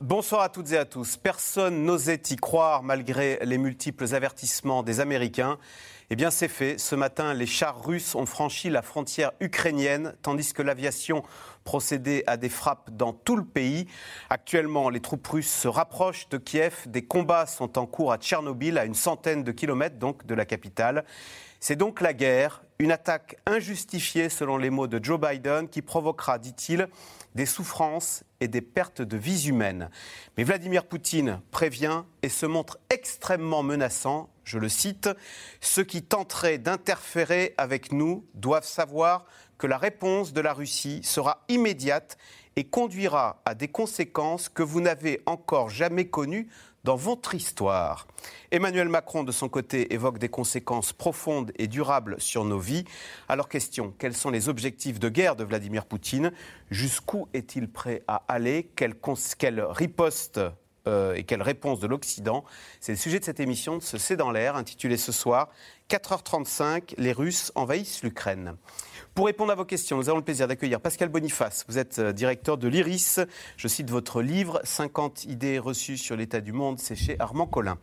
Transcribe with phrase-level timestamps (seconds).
[0.00, 1.18] Bonsoir à toutes et à tous.
[1.18, 5.58] Personne n'osait y croire malgré les multiples avertissements des Américains.
[6.08, 6.78] Eh bien, c'est fait.
[6.78, 11.22] Ce matin, les chars russes ont franchi la frontière ukrainienne, tandis que l'aviation
[11.64, 13.88] procédait à des frappes dans tout le pays.
[14.30, 16.84] Actuellement, les troupes russes se rapprochent de Kiev.
[16.86, 20.46] Des combats sont en cours à Tchernobyl, à une centaine de kilomètres donc de la
[20.46, 21.04] capitale.
[21.60, 26.38] C'est donc la guerre, une attaque injustifiée selon les mots de Joe Biden qui provoquera,
[26.38, 26.88] dit-il,
[27.34, 29.90] des souffrances et des pertes de vies humaines.
[30.36, 34.30] Mais Vladimir Poutine prévient et se montre extrêmement menaçant.
[34.44, 35.08] Je le cite,
[35.60, 39.26] Ceux qui tenteraient d'interférer avec nous doivent savoir
[39.58, 42.16] que la réponse de la Russie sera immédiate
[42.56, 46.48] et conduira à des conséquences que vous n'avez encore jamais connues
[46.84, 48.06] dans votre histoire.
[48.50, 52.84] Emmanuel Macron, de son côté, évoque des conséquences profondes et durables sur nos vies.
[53.28, 56.32] Alors question, quels sont les objectifs de guerre de Vladimir Poutine?
[56.70, 58.70] Jusqu'où est-il prêt à aller?
[58.76, 58.94] Quelle,
[59.62, 60.40] riposte
[60.86, 62.44] euh, et quelle réponse de l'Occident?
[62.80, 65.50] C'est le sujet de cette émission de ce C'est dans l'air, intitulée ce soir
[65.90, 68.56] 4h35, les Russes envahissent l'Ukraine.
[69.14, 71.64] Pour répondre à vos questions, nous avons le plaisir d'accueillir Pascal Boniface.
[71.68, 73.18] Vous êtes euh, directeur de l'IRIS.
[73.56, 76.78] Je cite votre livre 50 idées reçues sur l'état du monde.
[76.78, 77.76] C'est chez Armand Collin.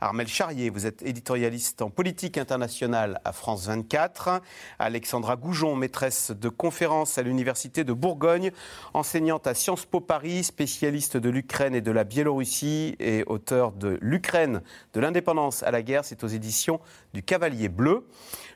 [0.00, 4.40] Armel Charrier, vous êtes éditorialiste en politique internationale à France 24.
[4.78, 8.50] Alexandra Goujon, maîtresse de conférences à l'Université de Bourgogne,
[8.94, 13.98] enseignante à Sciences Po Paris, spécialiste de l'Ukraine et de la Biélorussie et auteur de
[14.00, 14.62] L'Ukraine,
[14.94, 16.06] de l'indépendance à la guerre.
[16.06, 16.80] C'est aux éditions
[17.12, 18.06] du Cavalier Bleu.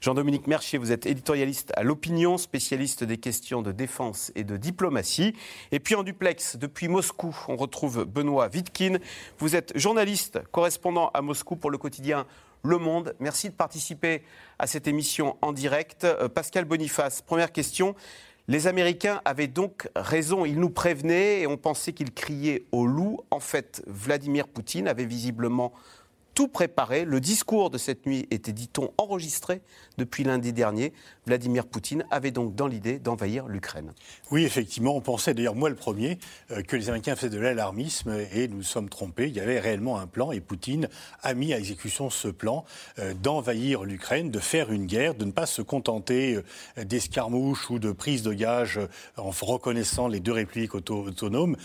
[0.00, 5.34] Jean-Dominique Mercier, vous êtes éditorialiste à l'opinion, spécialiste des questions de défense et de diplomatie.
[5.72, 8.98] Et puis en duplex, depuis Moscou, on retrouve Benoît Vitkin.
[9.38, 12.26] Vous êtes journaliste, correspondant à Moscou pour le quotidien
[12.62, 13.14] Le Monde.
[13.20, 14.22] Merci de participer
[14.58, 16.04] à cette émission en direct.
[16.04, 17.94] Euh, Pascal Boniface, première question.
[18.46, 23.20] Les Américains avaient donc raison, ils nous prévenaient et on pensait qu'ils criaient au loup.
[23.30, 25.72] En fait, Vladimir Poutine avait visiblement
[26.34, 27.04] tout préparé.
[27.04, 29.62] Le discours de cette nuit était, dit-on, enregistré
[29.98, 30.92] depuis lundi dernier.
[31.26, 33.92] Vladimir Poutine avait donc dans l'idée d'envahir l'Ukraine.
[34.30, 36.18] Oui, effectivement, on pensait, d'ailleurs moi le premier,
[36.50, 39.28] euh, que les Américains faisaient de l'alarmisme et nous nous sommes trompés.
[39.28, 40.88] Il y avait réellement un plan et Poutine
[41.22, 42.64] a mis à exécution ce plan
[42.98, 46.36] euh, d'envahir l'Ukraine, de faire une guerre, de ne pas se contenter
[46.78, 48.80] euh, d'escarmouches ou de prises de gages
[49.16, 51.56] en reconnaissant les deux républiques autonomes.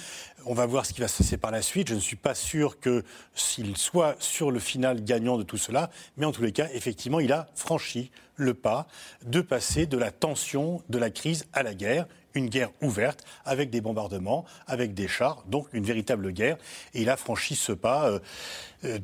[0.46, 1.90] On va voir ce qui va se passer par la suite.
[1.90, 3.04] Je ne suis pas sûr que
[3.36, 7.20] s'il soit sur le final gagnant de tout cela, mais en tous les cas, effectivement,
[7.20, 8.88] il a franchi le pas
[9.26, 13.70] de passer de la tension de la crise à la guerre une guerre ouverte avec
[13.70, 16.58] des bombardements, avec des chars, donc une véritable guerre.
[16.94, 18.20] Et il a franchi ce pas euh,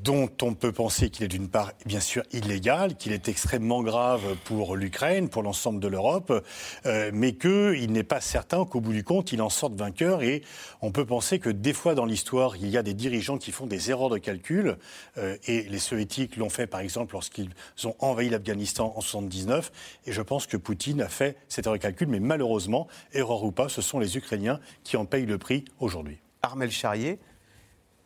[0.04, 4.22] dont on peut penser qu'il est d'une part bien sûr illégal, qu'il est extrêmement grave
[4.46, 6.46] pour l'Ukraine, pour l'ensemble de l'Europe,
[6.86, 10.24] euh, mais qu'il n'est pas certain qu'au bout du compte, il en sorte vainqueur.
[10.24, 10.44] Et
[10.82, 13.66] on peut penser que des fois dans l'histoire, il y a des dirigeants qui font
[13.66, 14.78] des erreurs de calcul,
[15.18, 17.50] et les soviétiques l'ont fait par exemple lorsqu'ils
[17.84, 19.72] ont envahi l'Afghanistan en 79.
[20.06, 23.52] Et je pense que Poutine a fait cette erreur de calcul, mais malheureusement, erreur ou
[23.52, 26.20] pas, ce sont les Ukrainiens qui en payent le prix aujourd'hui.
[26.42, 27.20] Armel Charrier,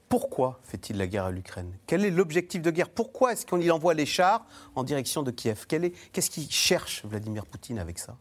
[0.10, 1.72] pourquoi fait-il la guerre à l'Ukraine?
[1.86, 2.90] Quel est l'objectif de guerre?
[2.90, 5.66] Pourquoi est-ce qu'on y envoie les chars en direction de Kiev?
[5.68, 8.18] Qu'est-ce qu'il cherche Vladimir Poutine avec ça?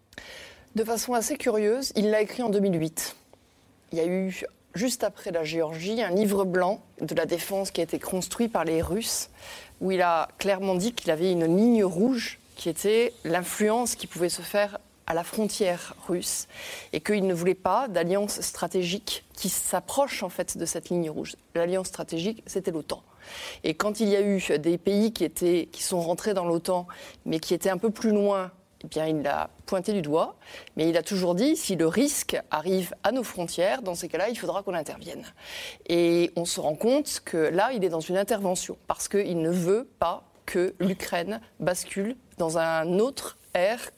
[0.74, 3.16] De façon assez curieuse, il l'a écrit en 2008.
[3.92, 4.44] Il y a eu,
[4.74, 8.64] juste après la Géorgie, un livre blanc de la défense qui a été construit par
[8.64, 9.30] les Russes,
[9.80, 14.28] où il a clairement dit qu'il avait une ligne rouge qui était l'influence qui pouvait
[14.28, 16.46] se faire à la frontière russe
[16.92, 21.34] et qu'il ne voulait pas d'alliance stratégique qui s'approche en fait de cette ligne rouge.
[21.54, 23.02] L'alliance stratégique, c'était l'OTAN.
[23.64, 26.86] Et quand il y a eu des pays qui, étaient, qui sont rentrés dans l'OTAN,
[27.24, 28.52] mais qui étaient un peu plus loin,
[28.84, 30.36] eh bien, il l'a pointé du doigt,
[30.76, 34.28] mais il a toujours dit si le risque arrive à nos frontières, dans ces cas-là,
[34.28, 35.24] il faudra qu'on intervienne.
[35.88, 39.50] Et on se rend compte que là, il est dans une intervention, parce qu'il ne
[39.50, 43.37] veut pas que l'Ukraine bascule dans un autre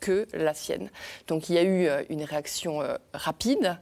[0.00, 0.90] que la sienne.
[1.26, 3.78] Donc il y a eu euh, une réaction euh, rapide.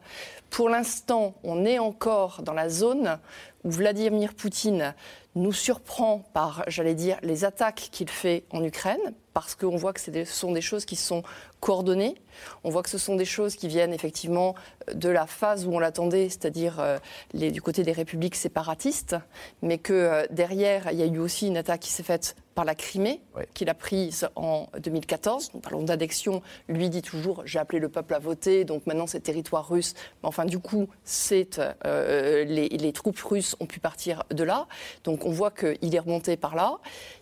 [0.50, 3.18] Pour l'instant, on est encore dans la zone
[3.64, 4.94] où Vladimir Poutine
[5.34, 10.00] nous surprend par, j'allais dire, les attaques qu'il fait en Ukraine, parce qu'on voit que
[10.00, 11.22] ce sont des choses qui sont
[11.60, 12.16] coordonnées.
[12.64, 14.56] On voit que ce sont des choses qui viennent effectivement
[14.92, 16.98] de la phase où on l'attendait, c'est-à-dire euh,
[17.34, 19.14] du côté des républiques séparatistes,
[19.62, 22.64] mais que euh, derrière, il y a eu aussi une attaque qui s'est faite par
[22.64, 23.20] la Crimée,
[23.54, 25.50] qu'il a prise en 2014.
[25.54, 26.42] Nous parlons d'annexion.
[26.68, 29.94] Lui dit toujours j'ai appelé le peuple à voter, donc maintenant c'est territoire russe.
[30.22, 34.66] Mais enfin, du coup, c'est euh, les, les, troupes russes ont pu partir de là.
[35.04, 36.78] Donc on voit qu'il est remonté par là.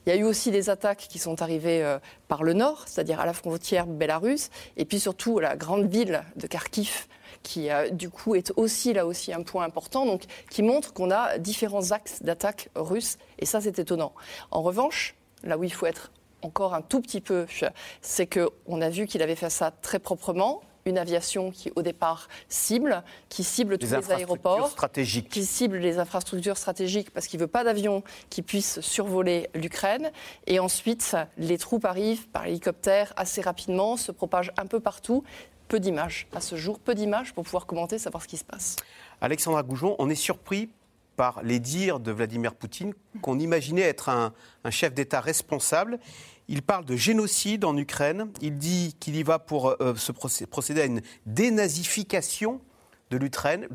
[0.07, 1.99] Il y a eu aussi des attaques qui sont arrivées euh,
[2.29, 6.47] par le nord, c'est-à-dire à la frontière bélarusse, et puis surtout la grande ville de
[6.47, 7.07] Kharkiv
[7.43, 11.11] qui euh, du coup est aussi là aussi un point important, donc qui montre qu'on
[11.11, 14.13] a différents axes d'attaque russes, et ça c'est étonnant.
[14.51, 15.15] En revanche,
[15.45, 16.11] là où il faut être
[16.43, 17.47] encore un tout petit peu,
[18.03, 22.29] c'est qu'on a vu qu'il avait fait ça très proprement, une aviation qui, au départ,
[22.49, 25.29] cible, qui cible tous les aéroports, stratégiques.
[25.29, 30.11] qui cible les infrastructures stratégiques parce qu'il ne veut pas d'avion qui puisse survoler l'Ukraine.
[30.47, 35.23] Et ensuite, les troupes arrivent par hélicoptère assez rapidement, se propagent un peu partout.
[35.69, 38.77] Peu d'images à ce jour, peu d'images pour pouvoir commenter, savoir ce qui se passe.
[39.21, 40.71] Alexandra Goujon, on est surpris
[41.17, 44.33] par les dires de Vladimir Poutine qu'on imaginait être un,
[44.71, 45.99] chef d'État responsable.
[46.49, 48.31] Il parle de génocide en Ukraine.
[48.41, 52.61] Il dit qu'il y va pour euh, se procéder à une dénazification
[53.11, 53.17] de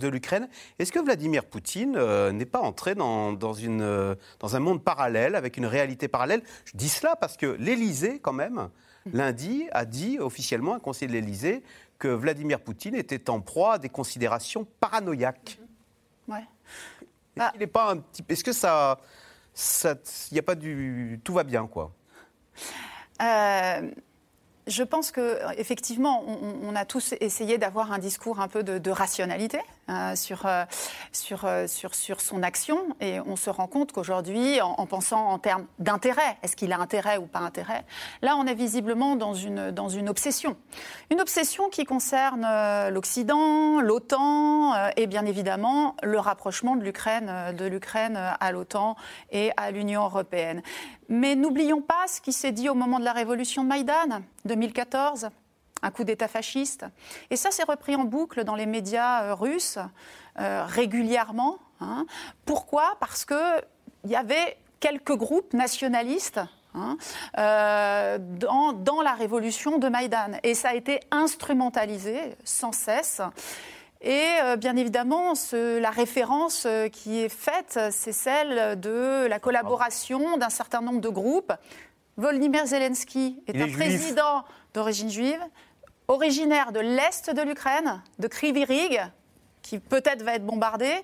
[0.08, 0.50] l'Ukraine.
[0.80, 5.36] Est-ce que Vladimir Poutine euh, n'est pas entré dans, une, euh, dans un monde parallèle,
[5.36, 6.44] avec une réalité parallèle?
[6.66, 8.70] Je dis cela parce que l'Élysée, quand même,
[9.14, 11.64] lundi, a dit officiellement, un conseiller de l'Élysée,
[11.98, 15.60] que Vladimir Poutine était en proie à des considérations paranoïaques.
[16.28, 16.46] Ouais.
[17.38, 18.24] Est-ce qu'il pas un petit.
[18.28, 19.00] Est-ce que ça.
[20.32, 21.20] Il n'y a pas du.
[21.24, 21.92] Tout va bien, quoi?
[23.22, 23.92] Euh,
[24.68, 29.60] je pense que effectivement, on, a tous essayé d'avoir un discours un peu de, rationalité
[29.92, 35.40] euh, sur, euh, sur, son action, et on se rend compte qu'aujourd'hui, en, pensant en
[35.40, 37.84] termes d'intérêt, est-ce qu'il a intérêt ou pas intérêt
[38.22, 40.56] Là, on est visiblement dans une, dans une obsession,
[41.10, 42.48] une obsession qui concerne
[42.90, 48.96] l'Occident, l'OTAN, et bien évidemment le rapprochement de l'Ukraine, de l'Ukraine à l'OTAN
[49.32, 50.62] et à l'Union européenne.
[51.10, 55.30] Mais n'oublions pas ce qui s'est dit au moment de la révolution de Maïdan, 2014,
[55.82, 56.86] un coup d'État fasciste.
[57.30, 59.80] Et ça s'est repris en boucle dans les médias euh, russes
[60.40, 61.60] euh, régulièrement.
[61.82, 62.06] Hein.
[62.46, 62.96] Pourquoi?
[63.00, 63.64] Parce qu'il
[64.06, 66.40] y avait quelques groupes nationalistes
[66.74, 66.98] hein,
[67.38, 70.40] euh, dans, dans, la révolution de Maïdan.
[70.44, 73.22] Et ça a été instrumentalisé sans cesse.
[74.02, 80.50] Et euh, bien évidemment, la référence qui est faite, c'est celle de la collaboration d'un
[80.50, 81.54] certain nombre de groupes.
[82.18, 84.44] Volodymyr Zelensky est, un président
[84.74, 85.42] d'origine juive,
[86.12, 89.00] originaire de l'est de l'Ukraine, de Kryvyi
[89.62, 90.96] qui peut-être va être bombardée,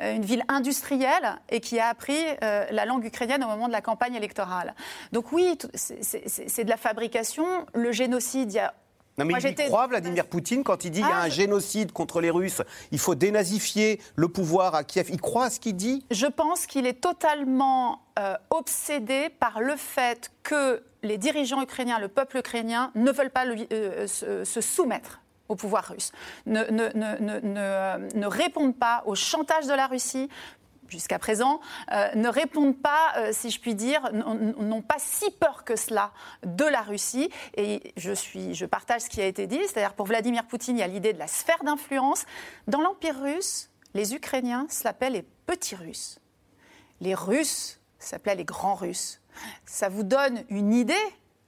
[0.00, 3.80] euh, une ville industrielle et qui a appris la langue ukrainienne au moment de la
[3.80, 4.74] campagne électorale.
[5.12, 7.46] Donc oui, c'est de la fabrication.
[7.72, 8.74] Le génocide, il y a
[9.20, 11.92] non, mais il croit, Vladimir Poutine, quand il dit qu'il y a ah, un génocide
[11.92, 15.08] contre les Russes, il faut dénazifier le pouvoir à Kiev.
[15.10, 16.06] Il croit à ce qu'il dit?
[16.10, 22.08] Je pense qu'il est totalement euh, obsédé par le fait que les dirigeants ukrainiens, le
[22.08, 26.12] peuple ukrainien, ne veulent pas euh, se, soumettre au pouvoir russe,
[26.46, 30.28] ne, répondent pas au chantage de la Russie,
[30.88, 31.60] jusqu'à présent,
[31.92, 36.12] euh, ne répondent pas, euh, si je puis dire, n'ont pas si peur que cela
[36.44, 37.30] de la Russie.
[37.56, 40.80] Et je, suis, je partage ce qui a été dit, c'est-à-dire pour Vladimir Poutine, il
[40.80, 42.24] y a l'idée de la sphère d'influence.
[42.66, 46.18] Dans l'Empire russe, les Ukrainiens s'appelaient les petits Russes.
[47.00, 49.19] Les Russes s'appelaient les grands Russes.
[49.66, 50.94] Ça vous donne une idée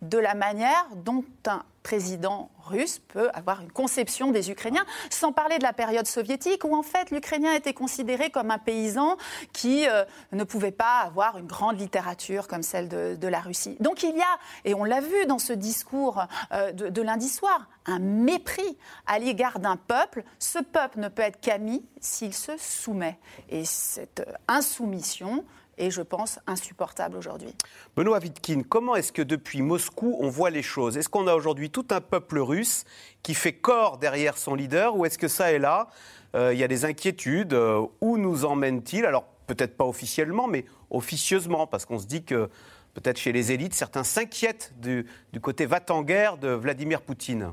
[0.03, 5.59] de la manière dont un président russe peut avoir une conception des Ukrainiens, sans parler
[5.59, 9.17] de la période soviétique où en fait l'Ukrainien était considéré comme un paysan
[9.53, 13.77] qui euh, ne pouvait pas avoir une grande littérature comme celle de, la Russie.
[13.81, 17.29] Donc il y a, et on l'a vu dans ce discours euh, de, de, lundi
[17.29, 20.23] soir, un mépris à l'égard d'un peuple.
[20.39, 23.19] Ce peuple ne peut être qu'ami s'il se soumet.
[23.49, 25.45] Et cette insoumission,
[25.79, 27.55] et je pense insupportable aujourd'hui.
[27.97, 30.97] Benoît Wittkin, comment est-ce que depuis Moscou on voit les choses?
[30.97, 32.85] Est-ce qu'on a aujourd'hui tout un peuple russe
[33.23, 35.89] qui fait corps derrière son leader ou est-ce que ça est là?
[36.35, 37.55] Euh, Il y a des inquiétudes.
[37.55, 39.05] Euh, où nous emmène-t-il?
[39.07, 42.49] Alors peut-être pas officiellement, mais officieusement, parce qu'on se dit que
[42.95, 47.53] peut-être chez les élites, certains s'inquiètent du, du côté va-t-en-guerre de Vladimir Poutine.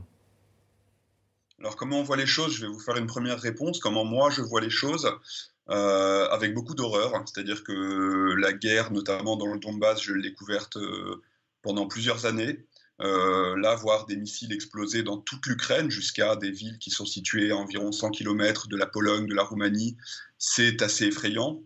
[1.60, 2.54] Alors comment on voit les choses?
[2.56, 3.80] Je vais vous faire une première réponse.
[3.80, 5.10] Comment moi je vois les choses?
[5.70, 7.12] Euh, avec beaucoup d'horreur.
[7.28, 11.22] C'est-à-dire que la guerre, notamment dans le Donbass, je l'ai couverte euh,
[11.62, 12.66] pendant plusieurs années.
[13.02, 17.52] Euh, là, voir des missiles exploser dans toute l'Ukraine, jusqu'à des villes qui sont situées
[17.52, 19.96] à environ 100 km de la Pologne, de la Roumanie,
[20.38, 21.62] c'est assez effrayant.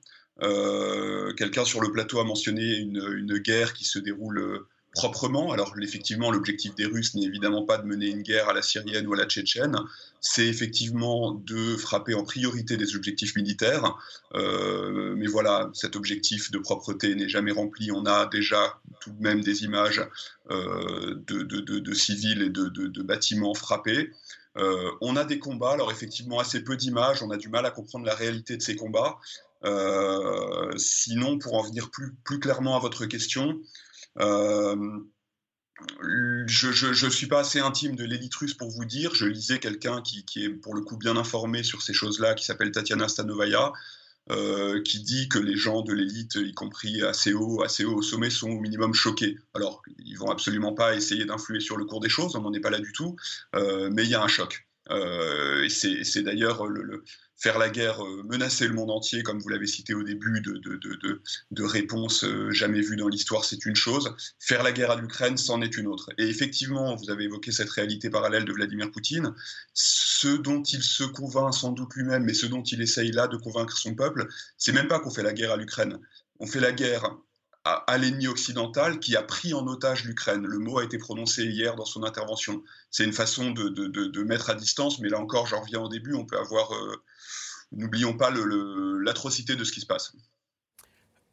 [1.37, 5.51] Quelqu'un sur le plateau a mentionné une, guerre qui se déroule proprement.
[5.51, 9.07] Alors effectivement, l'objectif des Russes n'est évidemment pas de mener une guerre à la syrienne
[9.07, 9.75] ou à la tchétchène,
[10.21, 13.95] c'est effectivement de frapper en priorité des objectifs militaires.
[14.35, 17.91] Euh, mais voilà, cet objectif de propreté n'est jamais rempli.
[17.91, 20.01] On a déjà tout de même des images
[20.49, 24.11] euh, de, civils et de, bâtiments frappés.
[24.55, 27.71] Euh, on a des combats, alors effectivement assez peu d'images, on a du mal à
[27.71, 29.17] comprendre la réalité de ces combats.
[30.77, 33.59] sinon, pour en venir plus, clairement à votre question,
[36.47, 39.15] je ne suis pas assez intime de l'élite russe pour vous dire.
[39.15, 42.71] Je lisais quelqu'un qui, est pour le coup bien informé sur ces choses-là, qui s'appelle
[42.71, 43.73] Tatiana Stanovaya,
[44.31, 48.01] euh, qui dit que les gens de l'élite, y compris assez haut, assez haut au
[48.01, 49.37] sommet, sont au minimum choqués.
[49.53, 52.61] Alors, ils vont absolument pas essayer d'influer sur le cours des choses, on n'en est
[52.61, 53.15] pas là du tout,
[53.55, 54.65] euh, mais il y a un choc.
[54.89, 57.03] Et c'est d'ailleurs le,
[57.43, 61.63] faire la guerre, euh, menacer le monde entier, comme vous l'avez cité au début, de,
[61.63, 64.15] réponses euh, jamais vues dans l'histoire, c'est une chose.
[64.39, 66.09] Faire la guerre à l'Ukraine, c'en est une autre.
[66.17, 69.33] Et effectivement, vous avez évoqué cette réalité parallèle de Vladimir Poutine.
[69.73, 73.35] Ce dont il se convainc sans doute lui-même, mais ce dont il essaye là de
[73.35, 75.99] convaincre son peuple, c'est même pas qu'on fait la guerre à l'Ukraine.
[76.39, 77.17] On fait la guerre
[77.65, 80.45] à, l'ennemi occidental qui a pris en otage l'Ukraine.
[80.45, 82.61] Le mot a été prononcé hier dans son intervention.
[82.91, 86.13] C'est une façon de, de, mettre à distance, mais là encore, j'en reviens au début,
[86.13, 87.01] on peut avoir euh,
[87.71, 90.13] n'oublions pas l'atrocité de ce qui se passe.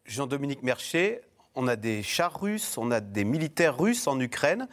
[0.04, 1.20] Jean-Dominique Mercher,
[1.56, 4.68] on a des chars russes, on a des militaires russes en Ukraine.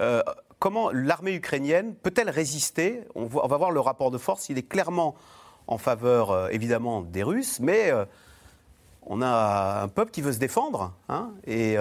[0.00, 0.22] Euh,
[0.58, 3.02] comment l'armée ukrainienne peut-elle résister?
[3.14, 5.14] On, va voir le rapport de force, il est clairement
[5.66, 7.92] en faveur euh, évidemment des Russes, mais
[9.06, 11.76] on a un peuple qui veut se défendre, hein, et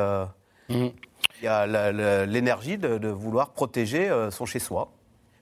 [0.70, 0.74] mmh.
[0.76, 4.92] il y a l'énergie de, vouloir protéger son chez-soi.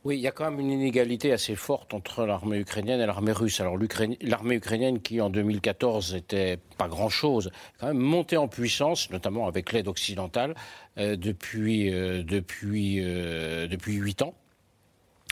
[0.05, 3.33] Oui, il y a quand même une inégalité assez forte entre l'armée ukrainienne et l'armée
[3.33, 3.59] russe.
[3.59, 3.77] Alors
[4.21, 9.73] l'armée ukrainienne qui en 2014 était pas grand-chose, quand même montée en puissance, notamment avec
[9.73, 10.55] l'aide occidentale,
[10.97, 14.35] euh, depuis euh, depuis euh, depuis huit ans.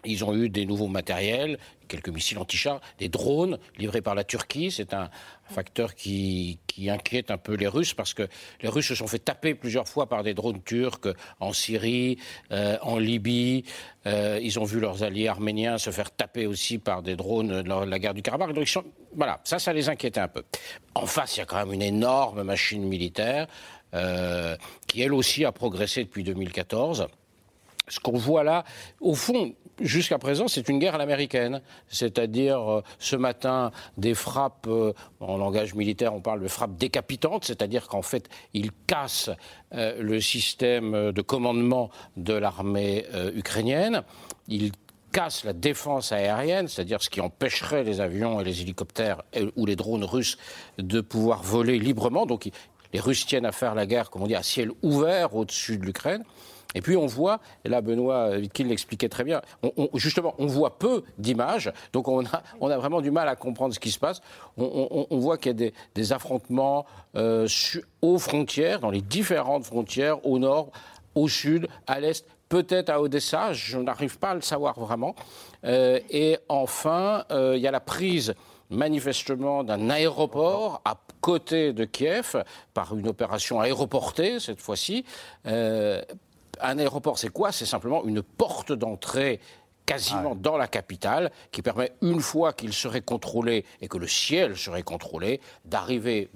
[0.08, 4.72] Ils ont eu des nouveaux matériels, quelques missiles anti-chars, des drones livrés par la Turquie.
[4.72, 5.10] C'est un
[5.46, 8.28] facteur qui, inquiète un peu les Russes parce que
[8.62, 11.08] les Russes se sont fait taper plusieurs fois par des drones turcs
[11.40, 12.18] en Syrie,
[12.52, 13.64] euh, en Libye.
[14.06, 17.86] Euh, ils ont vu leurs alliés arméniens se faire taper aussi par des drones lors
[17.86, 18.56] de la guerre du Karabakh.
[19.16, 20.44] Voilà, ça, ça les inquiétait un peu.
[20.94, 23.48] En face, il y a quand même une énorme machine militaire
[23.94, 24.56] euh,
[24.88, 27.08] qui, elle aussi, a progressé depuis 2014
[27.88, 28.64] ce qu'on voit là,
[29.02, 31.62] au fond, jusqu'à présent, c'est une guerre à l'américaine.
[31.88, 37.46] C'est-à-dire, euh, ce matin, des frappes, euh, en langage militaire, on parle de frappes décapitantes,
[37.46, 39.30] c'est-à-dire qu'en fait, ils cassent
[39.74, 44.04] euh, le système de commandement de l'armée ukrainienne.
[44.48, 44.72] Ils
[45.12, 49.24] cassent la défense aérienne, c'est-à-dire ce qui empêcherait les avions et les hélicoptères
[49.56, 50.38] ou les drones russes
[50.78, 52.26] de pouvoir voler librement.
[52.26, 52.50] Donc,
[52.94, 55.86] les Russes tiennent à faire la guerre, comme on dit, à ciel ouvert au-dessus de
[55.86, 56.24] l'Ukraine.
[56.76, 59.42] Et puis on voit, et là Benoît Vitkin l'expliquait très bien,
[59.94, 63.92] justement, on voit peu d'images, donc on a, vraiment du mal à comprendre ce qui
[63.92, 64.22] se passe.
[64.58, 67.48] On, voit qu'il y a des, affrontements euh,
[68.02, 70.72] aux frontières, dans les différentes frontières, au nord,
[71.16, 75.16] au sud, à l'est, peut-être à Odessa, je n'arrive pas à le savoir vraiment.
[75.66, 78.36] Euh, et enfin, euh, il y a la prise
[78.70, 82.44] manifestement d'un aéroport à côté de Kiev
[82.74, 85.06] par une opération aéroportée cette fois-ci
[86.62, 87.52] un aéroport, c'est quoi?
[87.52, 89.40] C'est simplement une porte d'entrée
[89.86, 94.58] quasiment dans la capitale, qui permet, une fois qu'il serait contrôlé et que le ciel
[94.58, 96.30] serait contrôlé, d'arriver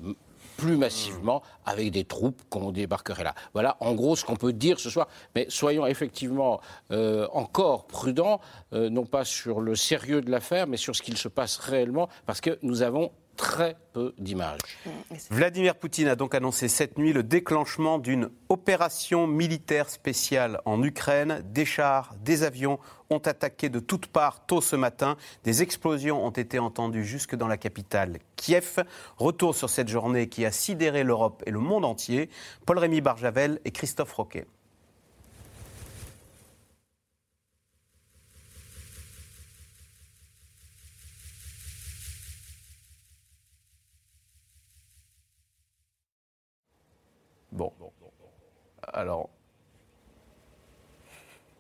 [0.58, 3.34] plus massivement avec des troupes qu'on débarquerait là.
[3.54, 5.08] Voilà en gros ce qu'on peut dire ce soir.
[5.36, 6.62] Mais soyons effectivement
[6.92, 8.40] euh, encore prudents,
[8.74, 12.10] euh, non pas sur le sérieux de l'affaire, mais sur ce qu'il se passe réellement,
[12.26, 14.60] parce que nous avons très peu d'images.
[15.32, 21.42] Vladimir Poutine a donc annoncé cette nuit le déclenchement d'une opération militaire spéciale en Ukraine.
[21.46, 22.78] Des chars, des avions
[23.10, 25.18] ont attaqué de toutes parts tôt ce matin.
[25.44, 28.84] Des explosions ont été entendues jusque dans la capitale, Kiev.
[29.18, 32.30] Retour sur cette journée qui a sidéré l'Europe et le monde entier.
[32.68, 34.46] Paul-Rémy Barjavel et Christophe Roquet.
[47.80, 47.92] Bon.
[48.94, 49.30] Alors,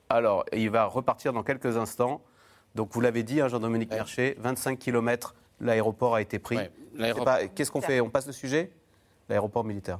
[0.10, 2.22] alors, il va repartir dans quelques instants.
[2.75, 6.58] Donc, vous l'avez dit, hein, Jean-Dominique Mercher, 25 km, l'aéroport a été pris.
[7.55, 8.01] Qu'est-ce qu'on fait?
[8.01, 8.72] On passe le sujet?
[9.29, 10.00] L'aéroport militaire.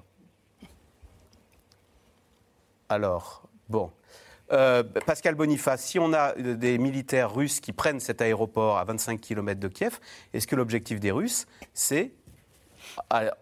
[2.90, 3.92] Alors, bon.
[4.52, 9.22] Euh, Pascal Boniface, si on a des militaires russes qui prennent cet aéroport à 25
[9.22, 10.00] km de Kiev,
[10.34, 12.12] est-ce que l'objectif des Russes, c'est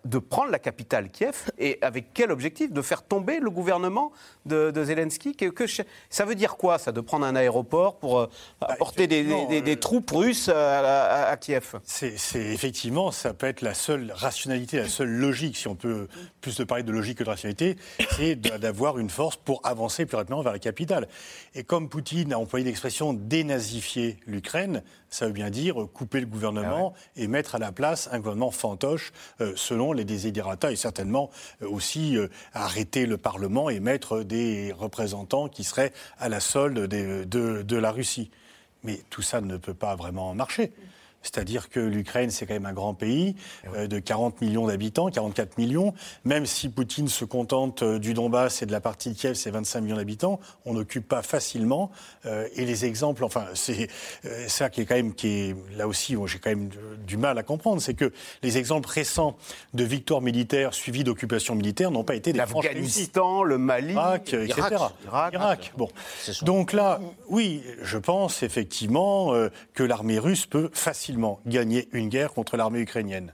[0.06, 4.12] de prendre la capitale Kiev et avec quel objectif De faire tomber le gouvernement
[4.46, 5.65] de, Zelensky que,
[6.10, 8.29] Ça veut dire quoi, ça, de prendre un aéroport pour euh,
[8.60, 14.12] bah, apporter des, euh, troupes russes à, Kiev C'est effectivement, ça peut être la seule
[14.15, 16.08] rationalité, la seule logique, si on peut
[16.41, 17.77] plus de parler de logique que de rationalité,
[18.12, 21.08] c'est d'avoir une force pour avancer plus rapidement vers la capitale.
[21.56, 26.94] Et comme Poutine a employé l'expression dénazifier l'Ukraine, ça veut bien dire couper le gouvernement
[26.96, 29.12] ah et mettre à la place un gouvernement fantoche
[29.42, 31.30] euh, selon les desiderata et certainement
[31.62, 36.88] euh, aussi euh, arrêter le Parlement et mettre des représentants qui seraient à la solde
[36.88, 38.32] de, de la Russie.
[38.84, 40.72] Mais tout ça ne peut pas vraiment marcher.
[41.22, 43.36] C'est-à-dire que l'Ukraine, c'est quand même un grand pays
[43.66, 45.94] eh euh, de 40 millions d'habitants, 44 millions.
[46.24, 49.52] Même si Poutine se contente euh, du Donbass et de la partie de Kiev, c'est
[49.52, 51.92] 25 millions d'habitants, on n'occupe pas facilement.
[52.26, 53.90] Euh, et les exemples, enfin, c'est
[54.48, 56.70] ça qui est quand même, qui est là aussi, j'ai quand même
[57.06, 58.12] du mal à comprendre, c'est que
[58.44, 59.36] les exemples récents
[59.74, 64.62] de victoires militaires suivies d'occupations militaires n'ont pas été des L'Afghanistan, le Mali, Irak, etc.
[65.06, 65.74] Irak, Irak.
[65.78, 65.90] Bon.
[66.44, 69.34] Donc là, oui, je pense effectivement
[69.74, 71.09] que l'armée russe peut facilement
[71.46, 73.34] gagner une guerre contre l'armée ukrainienne.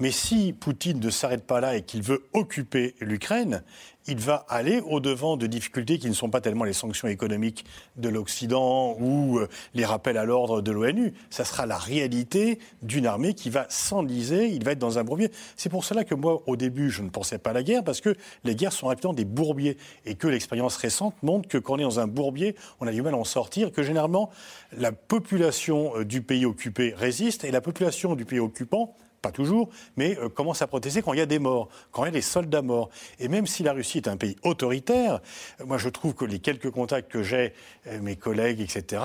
[0.00, 3.62] Mais si Poutine ne s'arrête pas là et qu'il veut occuper l'Ukraine,
[4.06, 7.64] il va aller au-devant de difficultés qui ne sont pas tellement les sanctions économiques
[7.96, 11.14] de l'Occident ou euh, les rappels à l'ordre de l'ONU.
[11.30, 15.30] Ça sera la réalité d'une armée qui va s'enliser, il va être dans un bourbier.
[15.56, 18.00] C'est pour cela que moi, au début, je ne pensais pas à la guerre, parce
[18.00, 21.78] que les guerres sont rapidement des bourbiers, et que l'expérience récente montre que quand on
[21.78, 24.30] est dans un bourbier, on a du mal à en sortir, que généralement,
[24.76, 28.94] la population euh, du pays occupé résiste, et la population du pays occupant
[29.24, 32.08] pas toujours, mais euh, commence à protester quand il y a des morts, quand il
[32.08, 32.90] y a des soldats morts.
[33.18, 35.20] Et même si la Russie est un pays autoritaire,
[35.60, 37.54] euh, moi je trouve que les quelques contacts que j'ai,
[37.86, 39.02] euh, mes collègues, etc.,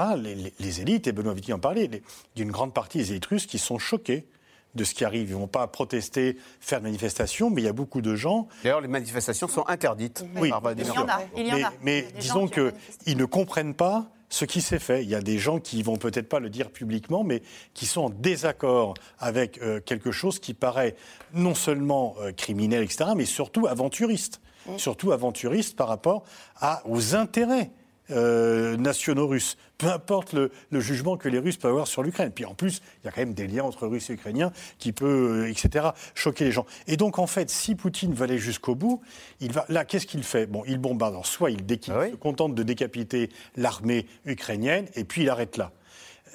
[0.60, 1.90] les, élites, et Benoît Vitti en parlait,
[2.36, 4.28] d'une grande partie des élites russes qui sont choqués
[4.76, 5.30] de ce qui arrive.
[5.30, 8.50] Ils ne vont pas protester, faire de manifestations, mais il y a beaucoup de gens.
[8.64, 10.26] D'ailleurs, les manifestations sont interdites.
[10.36, 11.22] Oui, il y en a.
[11.38, 11.72] Il y en a.
[11.82, 15.04] Mais, mais disons qu'ils ne comprennent pas ce qui s'est fait.
[15.04, 17.42] Il y a des gens qui vont peut-être pas le dire publiquement, mais
[17.74, 20.96] qui sont en désaccord avec euh, quelque chose qui paraît
[21.34, 24.42] non seulement euh, criminel, etc., mais surtout aventuriste.
[24.68, 24.78] Mmh.
[24.78, 26.24] Surtout aventuriste par rapport
[26.60, 27.72] à, aux intérêts
[28.12, 32.32] euh, nationaux russes, peu importe le, jugement que les Russes peuvent avoir sur l'Ukraine.
[32.32, 34.92] Puis en plus, il y a quand même des liens entre Russes et Ukrainiens qui
[34.92, 36.66] peut, euh, etc., choquer les gens.
[36.86, 39.02] Et donc en fait, si Poutine va aller jusqu'au bout,
[39.40, 40.46] il va là, qu'est-ce qu'il fait?
[40.46, 41.14] Bon, il bombarde.
[41.14, 45.72] Alors, soit il, ah se contente de décapiter l'armée ukrainienne, et puis il arrête là.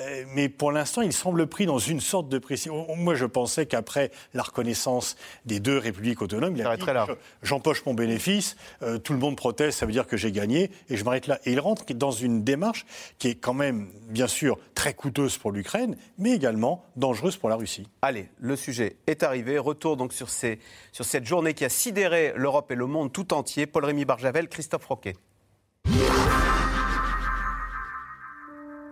[0.01, 2.87] Euh, mais pour l'instant, il semble pris dans une sorte de précision.
[2.97, 7.07] Moi, je pensais qu'après la reconnaissance des deux républiques autonomes, il a
[7.43, 10.97] j'empoche mon bénéfice, euh, tout le monde proteste, ça veut dire que j'ai gagné, et
[10.97, 11.39] je m'arrête là.
[11.45, 12.87] Et il rentre dans une démarche
[13.19, 17.57] qui est quand même, bien sûr, très coûteuse pour l'Ukraine, mais également dangereuse pour la
[17.57, 17.87] Russie.
[18.03, 19.59] Allez, le sujet est arrivé.
[19.59, 20.59] Retour donc sur, ces,
[20.93, 23.67] sur cette journée qui a sidéré l'Europe et le monde tout entier.
[23.67, 25.15] Paul-Rémy Barjavel, Christophe Roquet.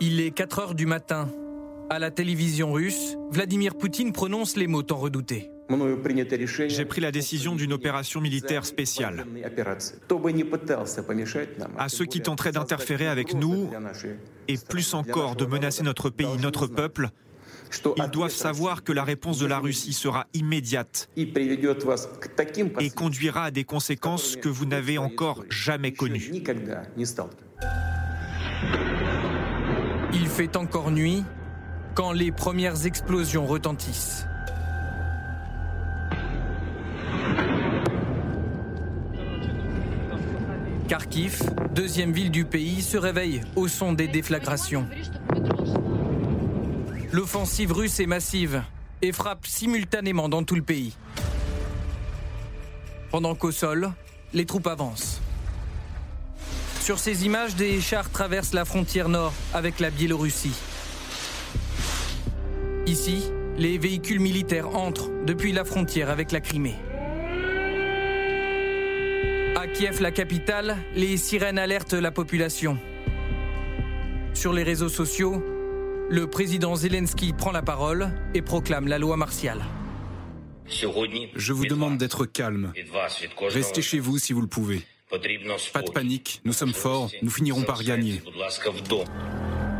[0.04, 1.30] Il est 4 heures du matin.
[1.88, 5.48] À la télévision russe, Vladimir Poutine prononce les mots tant redoutés.
[6.66, 9.24] J'ai pris la décision d'une opération militaire spéciale.
[11.78, 13.70] À ceux qui tenteraient d'interférer avec nous,
[14.48, 17.10] et plus encore de menacer notre pays, notre peuple,
[17.96, 23.64] ils doivent savoir que la réponse de la Russie sera immédiate et conduira à des
[23.64, 26.42] conséquences que vous n'avez encore jamais connues.
[30.34, 31.24] Fait encore nuit
[31.94, 34.24] quand les premières explosions retentissent.
[40.88, 41.42] Kharkiv,
[41.74, 44.88] deuxième ville du pays, se réveille au son des déflagrations.
[47.12, 48.62] L'offensive russe est massive
[49.02, 50.96] et frappe simultanément dans tout le pays.
[53.10, 53.92] Pendant qu'au sol,
[54.32, 55.20] les troupes avancent.
[56.82, 60.50] Sur ces images, des chars traversent la frontière nord avec la Biélorussie.
[62.86, 63.22] Ici,
[63.56, 66.74] les véhicules militaires entrent depuis la frontière avec la Crimée.
[69.54, 72.76] À Kiev, la capitale, les sirènes alertent la population.
[74.34, 75.40] Sur les réseaux sociaux,
[76.10, 79.64] le président Zelensky prend la parole et proclame la loi martiale.
[80.66, 82.72] Je vous demande d'être calme.
[83.40, 84.82] Restez chez vous si vous le pouvez.
[85.72, 88.22] Pas de panique, nous sommes forts, nous finirons par gagner.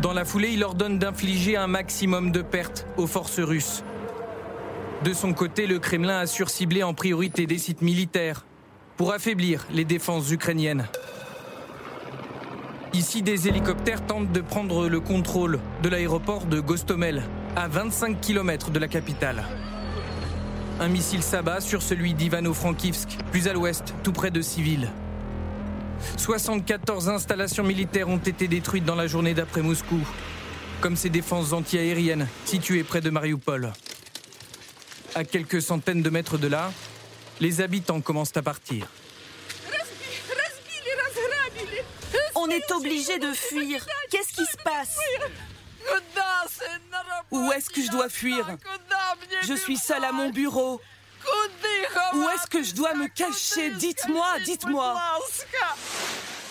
[0.03, 3.83] Dans la foulée, il ordonne d'infliger un maximum de pertes aux forces russes.
[5.05, 8.45] De son côté, le Kremlin a surciblé en priorité des sites militaires
[8.99, 10.87] pour affaiblir les défenses ukrainiennes.
[12.93, 17.23] Ici, des hélicoptères tentent de prendre le contrôle de l'aéroport de Gostomel,
[17.57, 19.45] à 25 km de la capitale.
[20.79, 24.91] Un missile s'abat sur celui d'Ivano-Frankivsk, plus à l'ouest, tout près de Civil.
[26.17, 30.01] 74 installations militaires ont été détruites dans la journée d'après Moscou,
[30.81, 33.73] comme ces défenses antiaériennes situées près de Mariupol.
[35.15, 36.73] À quelques centaines de mètres de là,
[37.41, 38.87] les habitants commencent à partir.
[42.35, 43.87] On est obligé de fuir.
[44.11, 44.99] Qu'est-ce qui se passe?
[47.31, 48.57] Où est-ce que je dois fuir?
[49.43, 50.81] Je suis seule à mon bureau.
[52.15, 53.71] Où est-ce que je dois me cacher?
[53.71, 55.01] Dites-moi, dites-moi.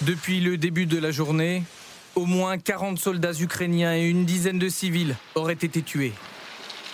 [0.01, 1.63] Depuis le début de la journée,
[2.15, 6.13] au moins 40 soldats ukrainiens et une dizaine de civils auraient été tués.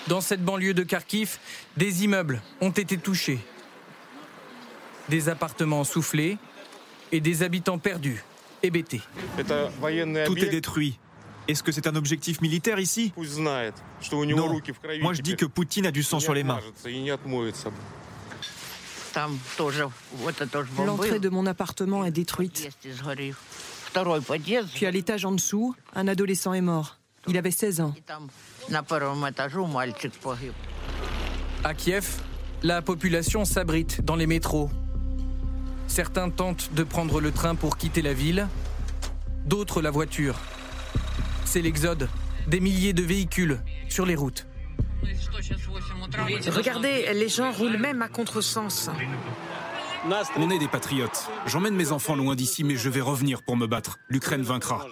[0.07, 1.37] Dans cette banlieue de Kharkiv,
[1.75, 3.39] des immeubles ont été touchés.
[5.09, 6.37] Des appartements soufflés
[7.11, 8.23] et des habitants perdus,
[8.63, 9.01] hébétés.
[10.25, 10.99] Tout est détruit.
[11.47, 13.13] Est-ce que c'est un objectif militaire ici?
[14.11, 14.59] Non.
[15.01, 16.59] Moi je dis que Poutine a du sang sur les mains.
[20.85, 22.69] L'entrée de mon appartement est détruite.
[24.75, 26.97] Puis à l'étage en dessous, un adolescent est mort.
[27.27, 27.93] Il avait 16 ans.
[31.63, 32.21] À Kiev,
[32.63, 34.69] la population s'abrite dans les métros.
[35.87, 38.47] Certains tentent de prendre le train pour quitter la ville,
[39.45, 40.35] d'autres la voiture.
[41.45, 42.07] C'est l'exode
[42.47, 44.47] des milliers de véhicules sur les routes.
[46.47, 48.89] Regardez, les gens roulent même à contresens.
[50.37, 51.29] On est des patriotes.
[51.45, 53.99] J'emmène mes enfants loin d'ici, mais je vais revenir pour me battre.
[54.09, 54.85] L'Ukraine vaincra.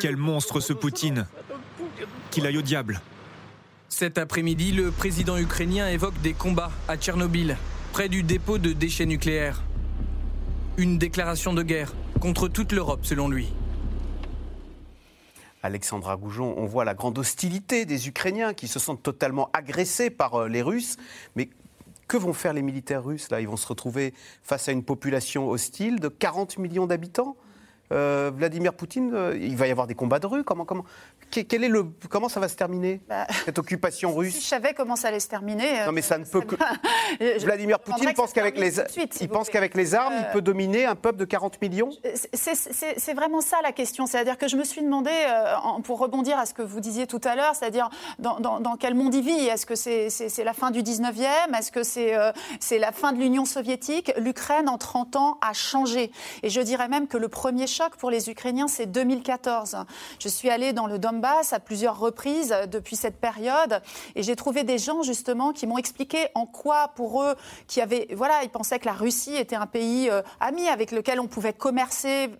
[0.00, 1.26] Quel monstre ce Poutine
[2.30, 3.00] Qu'il aille au diable.
[3.88, 7.56] Cet après-midi, le président ukrainien évoque des combats à Tchernobyl,
[7.92, 9.62] près du dépôt de déchets nucléaires.
[10.78, 13.52] Une déclaration de guerre contre toute l'Europe, selon lui.
[15.64, 20.34] Alexandra Goujon, on voit la grande hostilité des Ukrainiens qui se sentent totalement agressés par
[20.34, 20.98] euh, les Russes.
[21.36, 21.48] Mais
[22.06, 23.40] que vont faire les militaires russes là?
[23.40, 27.34] Ils vont se retrouver face à une population hostile de 40 millions d'habitants?
[27.92, 30.44] Euh, Vladimir Poutine, euh, il va y avoir des combats de rue.
[30.44, 30.84] Comment, comment,
[31.30, 34.34] quel est le, comment ça va se terminer Bah, cette occupation russe?
[34.34, 35.80] Si je savais comment ça allait se terminer.
[35.82, 36.56] euh, Non, mais ça ne peut que.
[37.44, 40.94] Vladimir Poutine pense qu'avec les, suite, il pense qu'avec les armes, il peut dominer un
[40.94, 41.90] peuple de 40 millions?
[42.32, 44.06] C'est- vraiment ça la question.
[44.06, 45.10] C'est-à-dire que je me suis demandé,
[45.84, 48.94] pour rebondir à ce que vous disiez tout à l'heure, c'est-à-dire dans, dans- dans quel
[48.94, 49.46] monde il vit?
[49.46, 52.12] Est-ce que c'est c'est- c'est la fin du 19e Est-ce que c'est
[52.60, 54.12] c'est la fin de l'Union soviétique?
[54.18, 56.10] L'Ukraine, en 30 ans, a changé.
[56.42, 59.76] Et je dirais même que le premier choc pour les Ukrainiens, c'est 2014.
[60.20, 63.82] Je suis allée dans le Donbass à plusieurs reprises euh, depuis cette période
[64.14, 67.34] et j'ai trouvé des gens, justement, qui m'ont expliqué en quoi, pour eux,
[67.66, 68.06] qui avaient.
[68.14, 71.52] Voilà, ils pensaient que la Russie était un pays euh, ami avec lequel on pouvait
[71.52, 72.30] commercer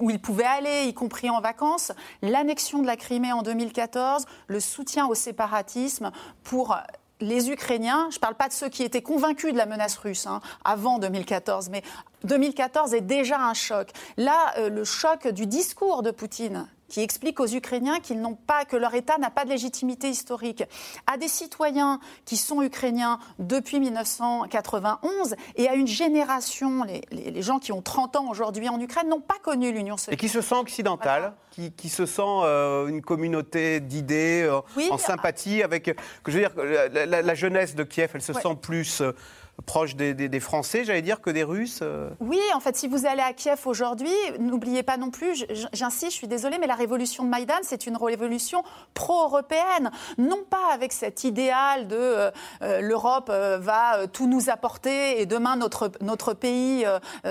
[0.00, 4.58] où ils pouvaient aller, y compris en vacances, l'annexion de la Crimée en 2014, le
[4.58, 6.10] soutien au séparatisme
[6.42, 6.76] pour
[7.22, 10.26] les Ukrainiens, je ne parle pas de ceux qui étaient convaincus de la menace russe
[10.26, 11.82] hein, avant 2014, mais
[12.24, 13.90] 2014 est déjà un choc.
[14.16, 18.66] Là, euh, le choc du discours de Poutine qui explique aux Ukrainiens qu'ils n'ont pas,
[18.66, 20.62] que leur État n'a pas de légitimité historique,
[21.06, 27.42] à des citoyens qui sont ukrainiens depuis 1991 et à une génération, les, les- les
[27.42, 30.20] gens qui ont 30 ans aujourd'hui en Ukraine n'ont pas connu l'Union Et soviétique.
[30.20, 34.88] qui se sent occidental, qui, qui se sent euh, une communauté d'idées, euh, Oui.
[34.90, 35.84] en sympathie avec.
[36.22, 36.52] Que je veux dire,
[36.92, 38.40] la, la- la jeunesse de Kiev, elle se Ouais.
[38.42, 39.12] sent plus euh,
[39.66, 41.80] proche des, Français, j'allais dire, que des Russes.
[41.82, 42.10] euh.
[42.20, 46.16] Oui, en fait, si vous allez à Kiev aujourd'hui, n'oubliez pas non plus, j'insiste, je
[46.16, 49.90] suis désolée, mais la révolution de Maïdan, c'est une révolution pro-européenne.
[50.18, 52.30] Non pas avec cet idéal de euh,
[52.62, 56.84] euh, l'Europe va tout nous apporter et demain notre, notre pays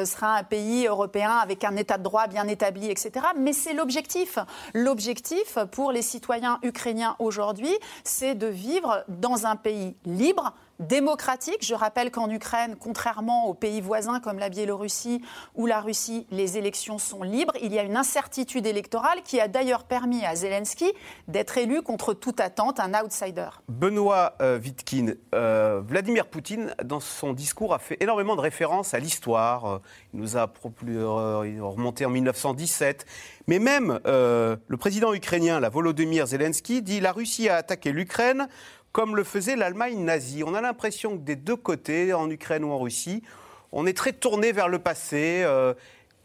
[0.05, 3.25] sera un pays européen avec un état de droit bien établi, etc.
[3.37, 4.37] Mais c'est l'objectif.
[4.73, 11.59] L'objectif pour les citoyens ukrainiens aujourd'hui, c'est de vivre dans un pays libre, démocratique.
[11.61, 15.21] Je rappelle qu'en Ukraine, contrairement aux pays voisins comme la Biélorussie
[15.55, 17.53] ou la Russie, les élections sont libres.
[17.61, 20.91] Il y a une incertitude électorale qui a d'ailleurs permis à Zelensky
[21.27, 23.49] d'être élu contre toute attente, un outsider.
[23.69, 28.99] Benoît euh, Vitkin, euh, Vladimir Poutine, dans son discours, a fait énormément de références à
[28.99, 29.81] l'histoire.
[30.13, 30.51] Il nous a
[30.87, 33.05] euh, remonté en 1917.
[33.47, 38.47] Mais même euh, le président ukrainien, la Volodymyr Zelensky, dit la Russie a attaqué l'Ukraine
[38.91, 40.43] comme le faisait l'Allemagne nazie.
[40.43, 43.23] On a l'impression que des deux côtés, en Ukraine ou en Russie,
[43.71, 45.73] on est très tourné vers le passé, euh,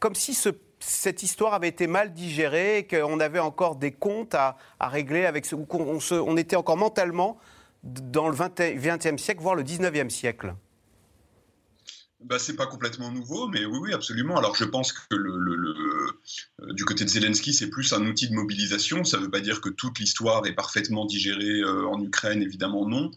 [0.01, 0.49] comme si ce-
[0.81, 5.47] cette histoire avait été mal digérée et qu'on avait encore des comptes à, régler avec
[5.53, 7.39] ou qu'on était encore mentalement
[7.83, 10.55] dans le 20 20e siècle, voire le 19e siècle.
[12.21, 14.37] Bah, c'est pas complètement nouveau, mais oui, oui, absolument.
[14.37, 15.37] Alors, je pense que le,
[16.61, 19.05] euh, du côté de Zelensky, c'est plus un outil de mobilisation.
[19.05, 22.89] Ça ne veut pas dire que toute l'histoire est parfaitement digérée euh, en Ukraine, évidemment
[22.89, 23.11] non.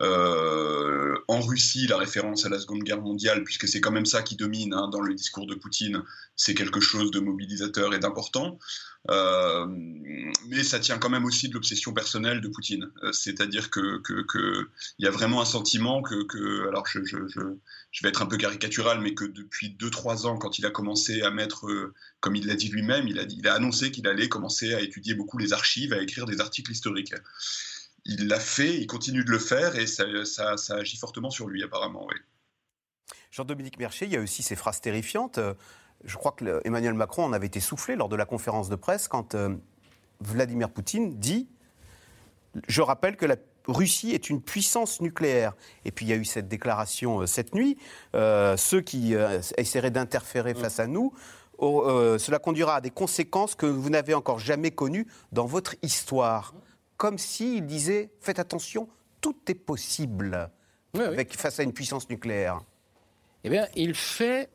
[0.00, 4.22] Euh, en Russie, la référence à la Seconde Guerre mondiale, puisque c'est quand même ça
[4.22, 6.02] qui domine hein, dans le discours de Poutine,
[6.36, 8.58] c'est quelque chose de mobilisateur et d'important.
[9.10, 9.66] Euh,
[10.48, 12.90] mais ça tient quand même aussi de l'obsession personnelle de Poutine.
[13.02, 14.66] Euh, c'est-à-dire qu'il
[14.98, 17.00] y a vraiment un sentiment que, alors je,
[18.02, 21.30] vais être un peu caricatural, mais que depuis 2-3 ans, quand il a commencé à
[21.30, 21.66] mettre,
[22.20, 25.52] comme il l'a dit lui-même, il a, annoncé qu'il allait commencer à étudier beaucoup les
[25.52, 27.14] archives, à écrire des articles historiques
[28.06, 32.06] il l'a fait, il continue de le faire et ça, agit fortement sur lui apparemment.
[33.30, 35.40] Jean-Dominique Mercher, il y a aussi ces phrases terrifiantes.
[36.04, 38.76] Euh, je crois que Emmanuel Macron en avait été soufflé lors de la conférence de
[38.76, 39.54] presse quand euh,
[40.20, 41.48] Vladimir Poutine dit
[42.68, 43.36] Je rappelle que la
[43.66, 45.54] Russie est une puissance nucléaire.
[45.84, 47.78] Et puis il y a eu cette déclaration euh, cette nuit.
[48.12, 49.14] ceux qui
[49.56, 51.12] essaieraient d'interférer face à nous,
[51.60, 56.54] cela conduira à des conséquences que vous n'avez encore jamais connues dans votre histoire
[56.96, 58.88] comme s'il disait faites attention,
[59.20, 60.50] tout est possible
[60.94, 62.60] Avec, face à une puissance nucléaire.
[63.44, 64.48] Eh bien, il fait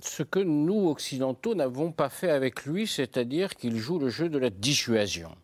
[0.00, 4.38] ce que nous, occidentaux, n'avons pas fait avec lui, c'est-à-dire qu'il joue le jeu de
[4.38, 5.34] la dissuasion.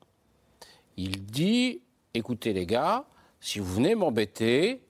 [0.96, 1.80] Il dit
[2.14, 3.06] écoutez les gars,
[3.40, 4.82] si vous venez m'embêter,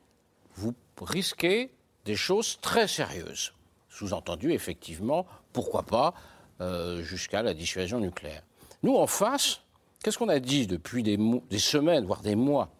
[0.56, 1.70] vous risquez
[2.04, 3.52] des choses très sérieuses.
[3.88, 6.14] Sous-entendu, effectivement, pourquoi pas
[6.60, 8.42] euh, jusqu'à la dissuasion nucléaire.
[8.82, 9.62] Nous, en face,
[10.02, 12.70] Qu'est-ce qu'on a dit depuis des, semaines, voire des mois?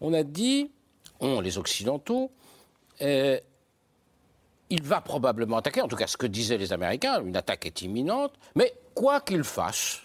[0.00, 0.72] On a dit,
[1.20, 2.32] on, les Occidentaux,
[3.00, 3.38] euh,
[4.72, 7.82] il va probablement attaquer, en tout cas ce que disaient les Américains, une attaque est
[7.82, 10.00] imminente, mais quoi qu'il fasse,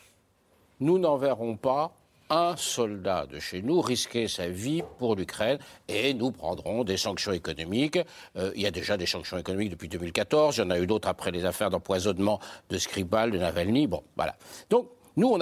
[0.81, 1.93] nous n'enverrons pas
[2.29, 7.31] un soldat de chez nous risquer sa vie pour l'Ukraine et nous prendrons des sanctions
[7.31, 7.97] économiques.
[8.35, 10.85] Euh, il y a déjà des sanctions économiques depuis 2014, il y en a eu
[10.85, 13.87] d'autres après les affaires d'empoisonnement de Skripal, de Navalny.
[13.87, 14.35] Bon, voilà.
[14.69, 15.37] Donc, nous, on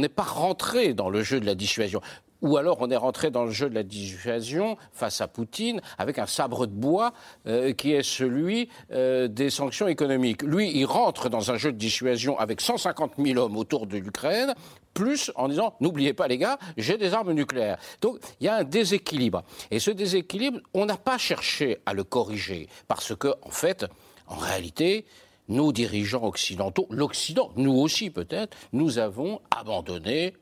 [0.00, 2.00] n'est pas rentré dans le jeu de la dissuasion.
[2.40, 6.18] Ou alors on est rentré dans le jeu de la dissuasion face à Poutine avec
[6.18, 7.12] un sabre de bois
[7.46, 10.42] euh, qui est celui euh, des sanctions économiques.
[10.42, 14.54] Lui, il rentre dans un jeu de dissuasion avec 150 000 hommes autour de l'Ukraine,
[14.94, 17.78] plus en disant n'oubliez pas les gars, j'ai des armes nucléaires.
[18.00, 19.42] Donc il y a un déséquilibre.
[19.70, 23.84] Et ce déséquilibre, on n'a pas cherché à le corriger parce que, en fait,
[24.28, 25.06] en réalité,
[25.48, 30.34] nos dirigeants occidentaux, l'Occident, nous aussi peut-être, nous avons abandonné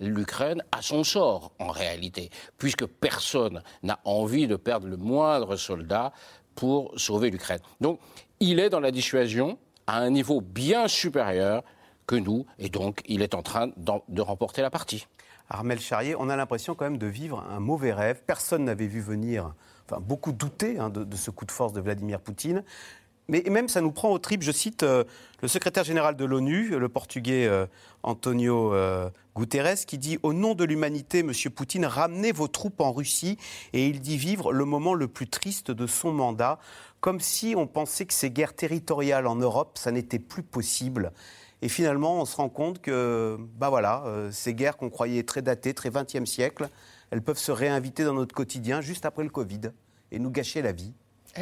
[0.00, 6.12] l'Ukraine à son sort en réalité, puisque personne n'a envie de perdre le moindre soldat
[6.54, 7.60] pour sauver l'Ukraine.
[7.80, 8.00] Donc
[8.40, 11.62] il est dans la dissuasion à un niveau bien supérieur
[12.06, 15.06] que nous, et donc il est en train de remporter la partie.
[15.48, 18.22] Armel Charrier, on a l'impression quand même de vivre un mauvais rêve.
[18.26, 22.20] Personne n'avait vu venir, enfin beaucoup douté hein, de, ce coup de force de Vladimir
[22.20, 22.64] Poutine.
[23.28, 24.42] Mais même, ça nous prend au trip.
[24.42, 25.04] Je cite euh,
[25.42, 27.66] le secrétaire général de l'ONU, le portugais euh,
[28.04, 32.92] Antonio euh, Guterres, qui dit Au nom de l'humanité, Monsieur Poutine, ramenez vos troupes en
[32.92, 33.36] Russie.
[33.72, 36.60] Et il dit vivre le moment le plus triste de son mandat,
[37.00, 41.12] comme si on pensait que ces guerres territoriales en Europe, ça n'était plus possible.
[41.62, 45.72] Et finalement, on se rend compte que, bah voilà, ces guerres qu'on croyait très datées,
[45.72, 46.68] très 20e siècle,
[47.10, 49.72] elles peuvent se réinviter dans notre quotidien juste après le Covid
[50.12, 50.92] et nous gâcher la vie.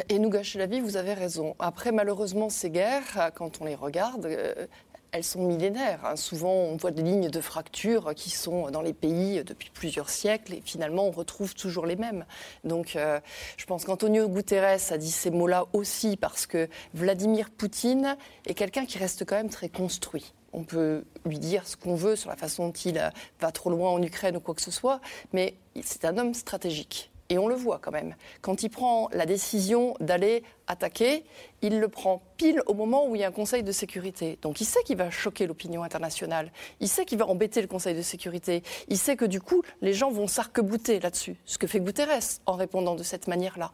[0.09, 1.55] Et nous gâcher la vie, vous avez raison.
[1.59, 4.67] Après, malheureusement, ces guerres, quand on les regarde, euh,
[5.13, 6.05] elles sont millénaires.
[6.05, 6.17] Hein.
[6.17, 10.55] Souvent, on voit des lignes de fracture qui sont dans les pays depuis plusieurs siècles
[10.55, 12.25] et finalement, on retrouve toujours les mêmes.
[12.65, 13.21] Donc, euh,
[13.57, 18.87] je pense qu'Antonio Guterres a dit ces mots-là aussi parce que Vladimir Poutine est quelqu'un
[18.87, 20.35] qui reste quand même très construit.
[20.53, 23.01] On peut lui dire ce qu'on veut sur la façon dont il
[23.41, 25.01] va trop loin en Ukraine ou quoi que ce soit,
[25.33, 27.13] mais c'est un homme stratégique.
[27.31, 28.15] Et on le voit quand même.
[28.43, 31.25] Quand il prend la décision d'aller attaquer,
[31.63, 34.39] il le prend pile au moment où il y a un Conseil de sécurité.
[34.43, 36.53] Donc il sait qu'il va choquer l'opinion internationale.
[36.81, 38.63] Il sait qu'il va embêter le Conseil de sécurité.
[38.89, 41.37] Il sait que du coup, les gens vont s'arc-bouter là-dessus.
[41.45, 43.73] Ce que fait Guterres en répondant de cette manière-là.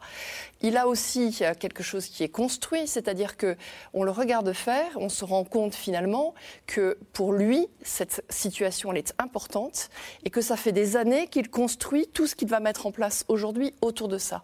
[0.61, 3.55] Il a aussi quelque chose qui est construit, c'est-à-dire que
[3.93, 6.33] on le regarde faire, on se rend compte finalement
[6.67, 9.89] que pour lui, cette situation elle est importante
[10.23, 13.25] et que ça fait des années qu'il construit tout ce qu'il va mettre en place
[13.27, 14.43] aujourd'hui autour de ça.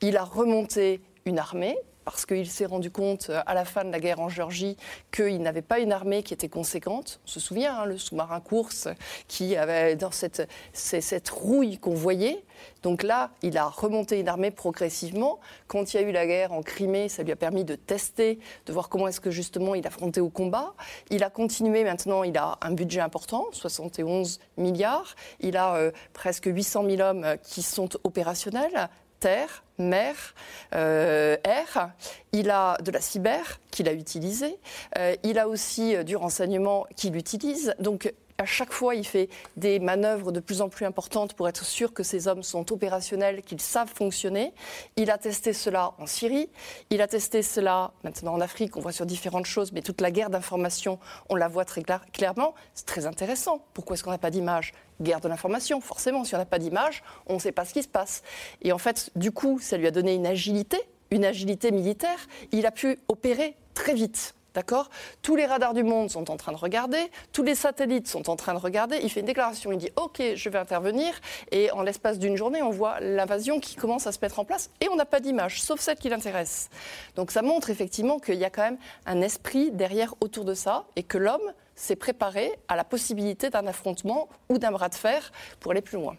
[0.00, 1.76] Il a remonté une armée,
[2.10, 4.76] parce qu'il s'est rendu compte euh, à la fin de la guerre en Géorgie
[5.12, 7.20] qu'il n'avait pas une armée qui était conséquente.
[7.24, 8.88] On se souvient, hein, le sous-marin course
[9.26, 12.44] qui avait dans cette, cette rouille qu'on voyait.
[12.82, 15.38] Donc là, il a remonté une armée progressivement.
[15.66, 18.38] Quand il y a eu la guerre en Crimée, ça lui a permis de tester,
[18.66, 20.74] de voir comment est-ce que justement il affrontait au combat.
[21.10, 25.14] Il a continué maintenant, il a un budget important, 71 milliards.
[25.40, 28.88] Il a euh, presque 800 000 hommes qui sont opérationnels,
[29.20, 30.34] terre, mer,
[30.74, 31.90] euh, air.
[32.32, 34.58] Il a de la cyber qu'il a utilisé.
[34.98, 37.74] Euh, il a aussi euh, du renseignement qu'il utilise.
[37.78, 41.64] Donc à chaque fois, il fait des manœuvres de plus en plus importantes pour être
[41.64, 44.52] sûr que ces hommes sont opérationnels, qu'ils savent fonctionner.
[44.94, 46.48] Il a testé cela en Syrie,
[46.90, 50.12] il a testé cela maintenant en Afrique, on voit sur différentes choses, mais toute la
[50.12, 52.54] guerre d'information, on la voit très clairement.
[52.74, 53.60] C'est très intéressant.
[53.74, 54.72] Pourquoi est-ce qu'on n'a pas d'image?
[55.02, 57.82] Guerre de l'information, forcément, si on n'a pas d'image, on ne sait pas ce qui
[57.82, 58.22] se passe.
[58.62, 60.78] Et en fait, du coup, ça lui a donné une agilité,
[61.10, 62.18] une agilité militaire.
[62.52, 64.36] Il a pu opérer très vite.
[64.54, 64.88] D'accord?
[65.22, 68.36] Tous les radars du monde sont en train de regarder, tous les satellites sont en
[68.36, 68.98] train de regarder.
[69.02, 71.20] Il fait une déclaration, il dit OK, je vais intervenir.
[71.52, 74.70] Et en l'espace d'une journée, on voit l'invasion qui commence à se mettre en place
[74.80, 76.70] et on n'a pas d'image, sauf celle qui l'intéresse.
[77.14, 80.86] Donc ça montre effectivement qu'il y a quand même un esprit derrière autour de ça
[80.96, 85.30] et que l'homme s'est préparé à la possibilité d'un affrontement ou d'un bras de fer
[85.60, 86.16] pour aller plus loin.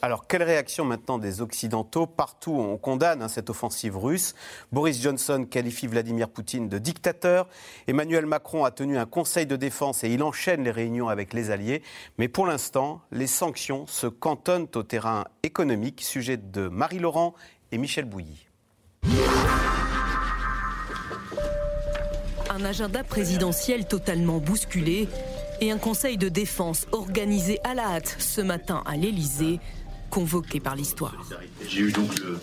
[0.00, 4.36] Alors, quelle réaction maintenant des Occidentaux Partout, on condamne hein, cette offensive russe?
[4.70, 7.48] Boris Johnson qualifie Vladimir Poutine de dictateur.
[7.88, 11.50] Emmanuel Macron a tenu un conseil de défense et il enchaîne les réunions avec les
[11.50, 11.82] alliés.
[12.16, 16.00] Mais pour l'instant, les sanctions se cantonnent au terrain économique.
[16.02, 17.34] Sujet de Marie-Laurent
[17.72, 18.46] et Michel Bouilly.
[22.50, 25.08] Un agenda présidentiel totalement bousculé
[25.60, 29.58] et un conseil de défense organisé à la hâte ce matin à l'Élysée
[30.18, 31.14] convoqué par l'histoire.
[31.64, 32.40] J'ai eu donc le,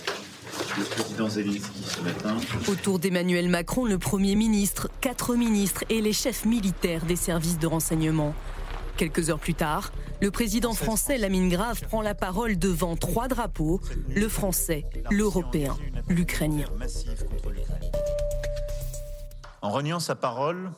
[0.91, 2.37] président Zelensky ce matin.
[2.69, 7.67] Autour d'Emmanuel Macron, le Premier ministre, quatre ministres et les chefs militaires des services de
[7.67, 8.33] renseignement.
[8.95, 13.81] Quelques heures plus tard, le président français Lamine Grave prend la parole devant trois drapeaux,
[14.07, 15.75] le français, l'européen,
[16.07, 16.67] l'ukrainien.
[19.61, 20.71] En reniant sa parole,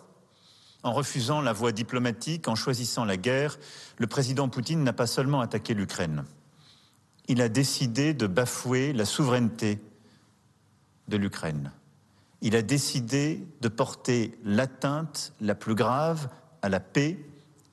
[0.82, 3.60] en refusant la voie diplomatique, en choisissant la guerre,
[4.00, 6.26] le président Poutine n'a pas seulement attaqué l'Ukraine
[7.28, 9.80] il a décidé de bafouer la souveraineté
[11.08, 11.72] de l'Ukraine.
[12.42, 16.30] Il a décidé de porter l'atteinte la plus grave
[16.62, 17.20] à la paix,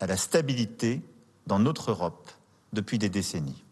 [0.01, 1.03] à la stabilité
[1.47, 2.31] dans notre Europe
[2.73, 3.65] depuis des décennies.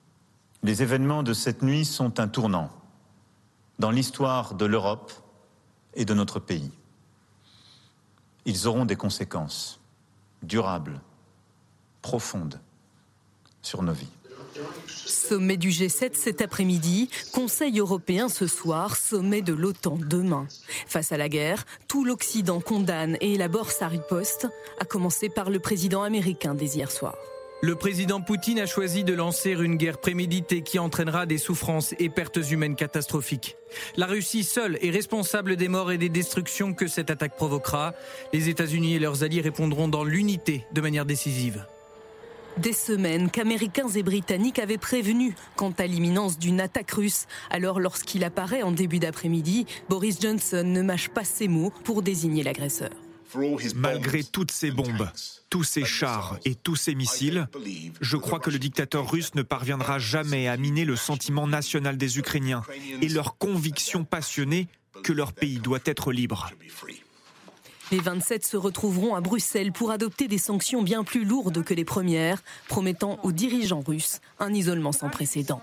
[0.62, 2.70] Les événements de cette nuit sont un tournant
[3.78, 5.12] dans l'histoire de l'Europe
[5.94, 6.70] et de notre pays.
[8.44, 9.80] Ils auront des conséquences
[10.42, 11.00] durables,
[12.00, 12.60] profondes
[13.62, 14.08] sur nos vies.
[14.86, 20.46] Sommet du G7 cet après-midi, Conseil européen ce soir, sommet de l'OTAN demain.
[20.86, 24.48] Face à la guerre, tout l'Occident condamne et élabore sa riposte,
[24.80, 27.16] à commencer par le président américain dès hier soir.
[27.64, 32.08] Le président Poutine a choisi de lancer une guerre préméditée qui entraînera des souffrances et
[32.08, 33.54] pertes humaines catastrophiques.
[33.96, 37.94] La Russie seule est responsable des morts et des destructions que cette attaque provoquera.
[38.32, 41.64] Les États-Unis et leurs alliés répondront dans l'unité de manière décisive.
[42.58, 47.26] Des semaines qu'Américains et Britanniques avaient prévenu quant à l'imminence d'une attaque russe.
[47.50, 52.42] Alors lorsqu'il apparaît en début d'après-midi, Boris Johnson ne mâche pas ses mots pour désigner
[52.42, 52.90] l'agresseur.
[53.74, 55.08] Malgré toutes ces bombes,
[55.48, 57.48] tous ces chars et tous ces missiles,
[58.00, 62.18] je crois que le dictateur russe ne parviendra jamais à miner le sentiment national des
[62.18, 62.62] Ukrainiens
[63.00, 64.68] et leur conviction passionnée
[65.02, 66.50] que leur pays doit être libre.
[67.92, 71.84] Les 27 se retrouveront à Bruxelles pour adopter des sanctions bien plus lourdes que les
[71.84, 75.60] premières, promettant aux dirigeants russes un isolement sans précédent.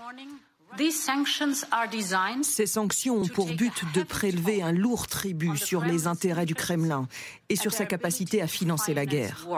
[2.42, 7.08] Ces sanctions ont pour but de prélever un lourd tribut sur les intérêts du Kremlin
[7.48, 9.48] et sur sa capacité à financer la guerre.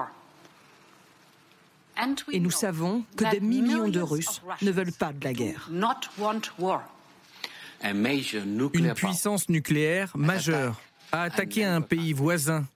[2.33, 5.69] Et nous savons que des millions de Russes ne veulent pas de la guerre.
[7.85, 10.81] Une puissance nucléaire majeure
[11.13, 12.67] a attaqué un pays voisin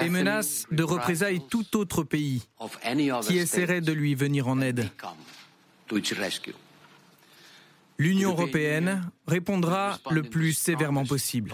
[0.00, 2.42] et menace de représailles tout autre pays
[3.26, 4.88] qui essaierait de lui venir en aide.
[7.98, 11.52] L'Union européenne répondra le plus sévèrement possible.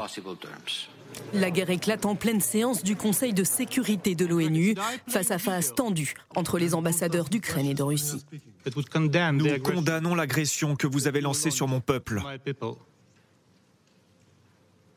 [1.35, 4.75] La guerre éclate en pleine séance du Conseil de sécurité de l'ONU,
[5.09, 8.25] face à face tendue entre les ambassadeurs d'Ukraine et de Russie.
[8.65, 12.23] Nous condamnons l'agression que vous avez lancée sur mon peuple.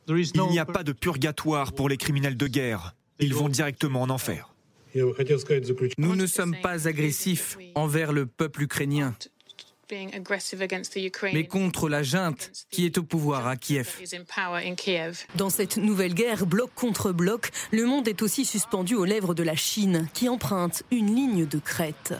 [0.08, 2.96] Il n'y a pas de purgatoire pour les criminels de guerre.
[3.20, 4.54] Ils vont directement en enfer.
[5.98, 9.16] Nous ne sommes pas agressifs envers le peuple ukrainien,
[11.34, 14.00] mais contre la junte qui est au pouvoir à Kiev.
[15.36, 19.44] Dans cette nouvelle guerre, bloc contre bloc, le monde est aussi suspendu aux lèvres de
[19.44, 22.14] la Chine, qui emprunte une ligne de crête.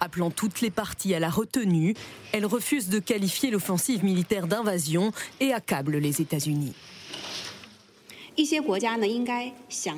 [0.00, 1.94] Appelant toutes les parties à la retenue,
[2.32, 6.74] elle refuse de qualifier l'offensive militaire d'invasion et accable les États-Unis.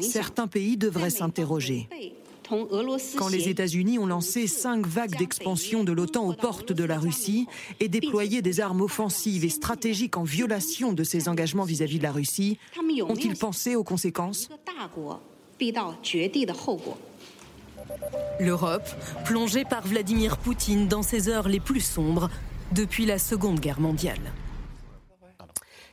[0.00, 1.88] Certains pays devraient s'interroger.
[3.16, 7.47] Quand les États-Unis ont lancé cinq vagues d'expansion de l'OTAN aux portes de la Russie
[7.80, 12.12] et déployé des armes offensives et stratégiques en violation de ses engagements vis-à-vis de la
[12.12, 12.59] Russie,
[13.09, 14.49] ont-ils pensé aux conséquences
[18.40, 18.88] L'Europe,
[19.24, 22.28] plongée par Vladimir Poutine dans ses heures les plus sombres
[22.72, 24.32] depuis la Seconde Guerre mondiale.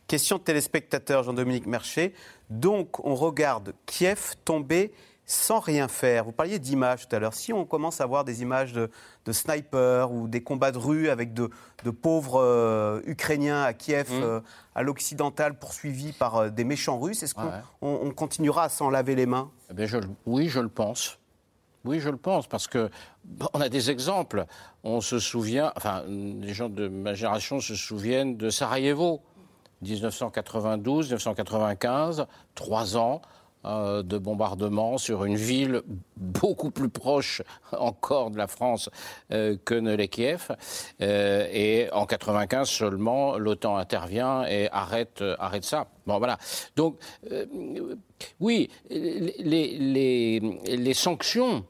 [0.07, 2.15] Question de téléspectateur Jean-Dominique Mercher.
[2.49, 4.91] Donc, on regarde Kiev tomber
[5.29, 6.25] sans rien faire.
[6.25, 7.35] Vous parliez d'images tout à l'heure.
[7.35, 8.89] Si on commence à voir des images de,
[9.31, 11.51] snipers ou des combats de rue avec de,
[12.01, 14.23] pauvres euh, Ukrainiens à Kiev, mmh.
[14.23, 14.39] euh,
[14.73, 19.27] à l'occidental, poursuivis par euh, des méchants Russes, est-ce qu'on continuera à s'en laver les
[19.27, 19.51] mains?
[19.69, 19.85] Eh
[20.25, 21.19] Oui, je le pense.
[21.85, 22.89] Oui, je le pense, parce que
[23.53, 24.45] on a des exemples.
[24.83, 29.21] On se souvient, enfin, les gens de ma génération se souviennent de Sarajevo,
[29.83, 32.25] 1992-1995,
[32.55, 33.21] trois ans
[33.65, 35.81] euh, de bombardement sur une ville
[36.15, 37.41] beaucoup plus proche
[37.77, 38.89] encore de la France
[39.33, 40.47] euh, que ne l'est Kiev.
[41.01, 45.87] Euh, et en 95 seulement, l'OTAN intervient et arrête, arrête ça.
[46.07, 46.37] Bon, voilà.
[46.77, 46.99] Donc,
[48.39, 51.65] oui, les, sanctions.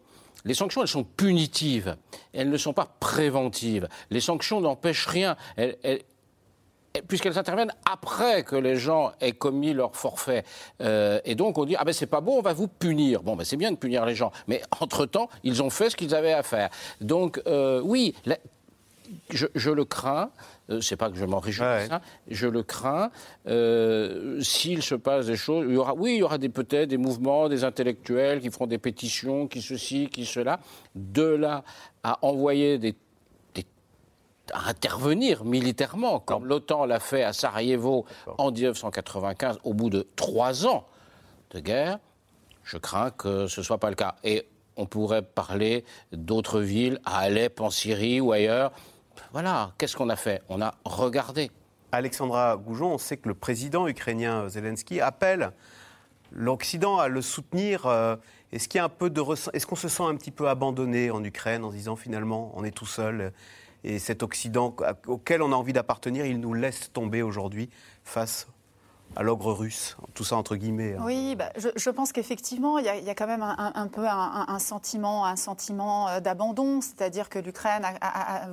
[0.46, 1.98] Les sanctions, elles sont punitives.
[2.34, 3.88] Elles ne sont pas préventives.
[4.12, 5.36] Les sanctions n'empêchent rien.
[7.08, 10.44] Puisqu'elles interviennent après que les gens aient commis leur forfait.
[10.82, 13.24] Euh, et donc on dit ah ben c'est pas bon, on va vous punir.
[13.24, 15.96] Bon ben c'est bien de punir les gens, mais entre temps ils ont fait ce
[15.96, 16.70] qu'ils avaient à faire.
[17.02, 18.16] Donc euh, oui,
[19.30, 20.32] je, le crains.
[20.70, 22.02] Euh, c'est pas que je m'en réjouis ça.
[22.28, 23.10] Je le crains.
[24.42, 27.50] S'il se passe des choses, il y aura, oui, il y aura peut-être des mouvements,
[27.50, 30.60] des intellectuels qui feront des pétitions, qui ceci, qui cela.
[30.96, 31.64] De là
[32.04, 32.96] à envoyer des
[34.54, 38.06] à intervenir militairement, comme l'OTAN l'a fait à Sarajevo
[38.38, 40.86] en 1995, au bout de trois ans
[41.52, 42.00] de guerre,
[42.64, 44.16] je crains que ce ne soit pas le cas.
[44.24, 44.48] Et
[44.78, 48.72] on pourrait parler d'autres villes, à Alep, en Syrie ou ailleurs.
[49.34, 50.42] Voilà, qu'est-ce qu'on a fait?
[50.50, 51.52] On a regardé.
[51.92, 55.52] Alexandra Goujon, on sait que le président ukrainien Zelensky appelle
[56.32, 57.88] l'Occident à le soutenir.
[57.88, 58.16] Euh,
[58.52, 59.22] est-ce qu'il y a un peu de
[59.54, 62.72] Est-ce qu'on se sent un petit peu abandonné en Ukraine en disant finalement on est
[62.72, 63.34] tout seul
[63.84, 64.76] et cet Occident
[65.08, 67.70] auquel on a envie d'appartenir, il nous laisse tomber aujourd'hui
[68.04, 68.48] face
[69.16, 70.96] à l'ogre russe, tout ça entre guillemets.
[70.96, 71.04] Hein.
[71.04, 75.36] Oui, bah, je, pense qu'effectivement, il y, a quand même un, peu un, sentiment, un
[75.36, 77.86] sentiment euh, d'abandon, c'est-à-dire que l'Ukraine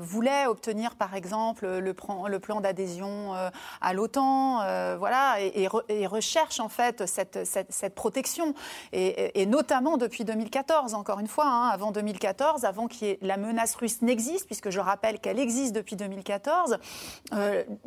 [0.00, 3.50] voulait obtenir, par exemple, le, plan d'adhésion euh,
[3.80, 5.66] à l'OTAN, euh, voilà, et,
[6.06, 8.54] recherche en fait cette, cette, protection,
[8.92, 14.02] et, notamment depuis 2014, encore une fois, hein, avant 2014, avant que la menace russe
[14.02, 16.78] n'existe, puisque je rappelle qu'elle existe depuis 2014,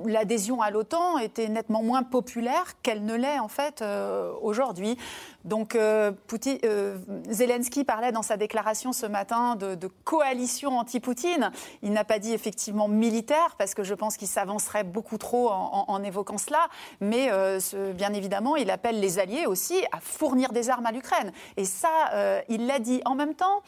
[0.06, 4.98] l'adhésion à l'OTAN était nettement moins populaire qu'elle ne l'est en fait euh, aujourd'hui.
[5.46, 6.12] Donc euh,
[6.64, 6.98] euh,
[7.30, 11.52] Zelensky parlait dans sa déclaration ce matin de, coalition anti-Poutine.
[11.82, 16.04] Il n'a pas dit effectivement militaire parce que je pense qu'il s'avancerait beaucoup trop en,
[16.04, 16.68] évoquant cela.
[17.00, 17.30] Mais
[17.94, 21.32] bien évidemment, il appelle les alliés aussi à fournir des armes à l'Ukraine.
[21.58, 23.62] Et ça, il l'a dit en même temps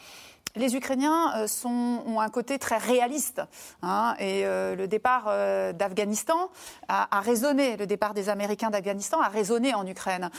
[0.56, 3.42] les Ukrainiens euh, sont, ont un côté très réaliste.
[3.82, 6.50] Hein, et euh, le départ euh, d'Afghanistan
[6.88, 10.30] a, résonné, le départ des Américains d'Afghanistan a résonné en Ukraine.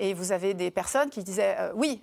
[0.00, 2.02] et vous avez des personnes qui disaient oui,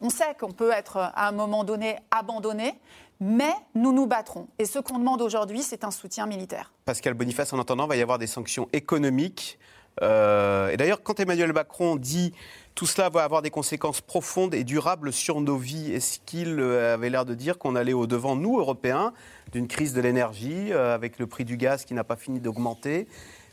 [0.00, 2.78] on, sait qu'on peut être à un moment donné abandonné,
[3.20, 4.48] mais nous nous battrons.
[4.58, 6.72] Et ce qu'on demande aujourd'hui, c'est un soutien militaire.
[6.84, 9.58] Pascal Boniface, en attendant, va y avoir des sanctions économiques.
[10.00, 12.32] Et d'ailleurs, quand Emmanuel Macron dit
[12.74, 15.92] tout cela va avoir des conséquences profondes et durables sur nos vies.
[15.92, 19.12] Est-ce qu'il euh, avait l'air de dire qu'on allait au-devant, nous, Européens,
[19.52, 23.06] d'une crise de l'énergie, euh, avec le prix du gaz qui n'a pas fini d'augmenter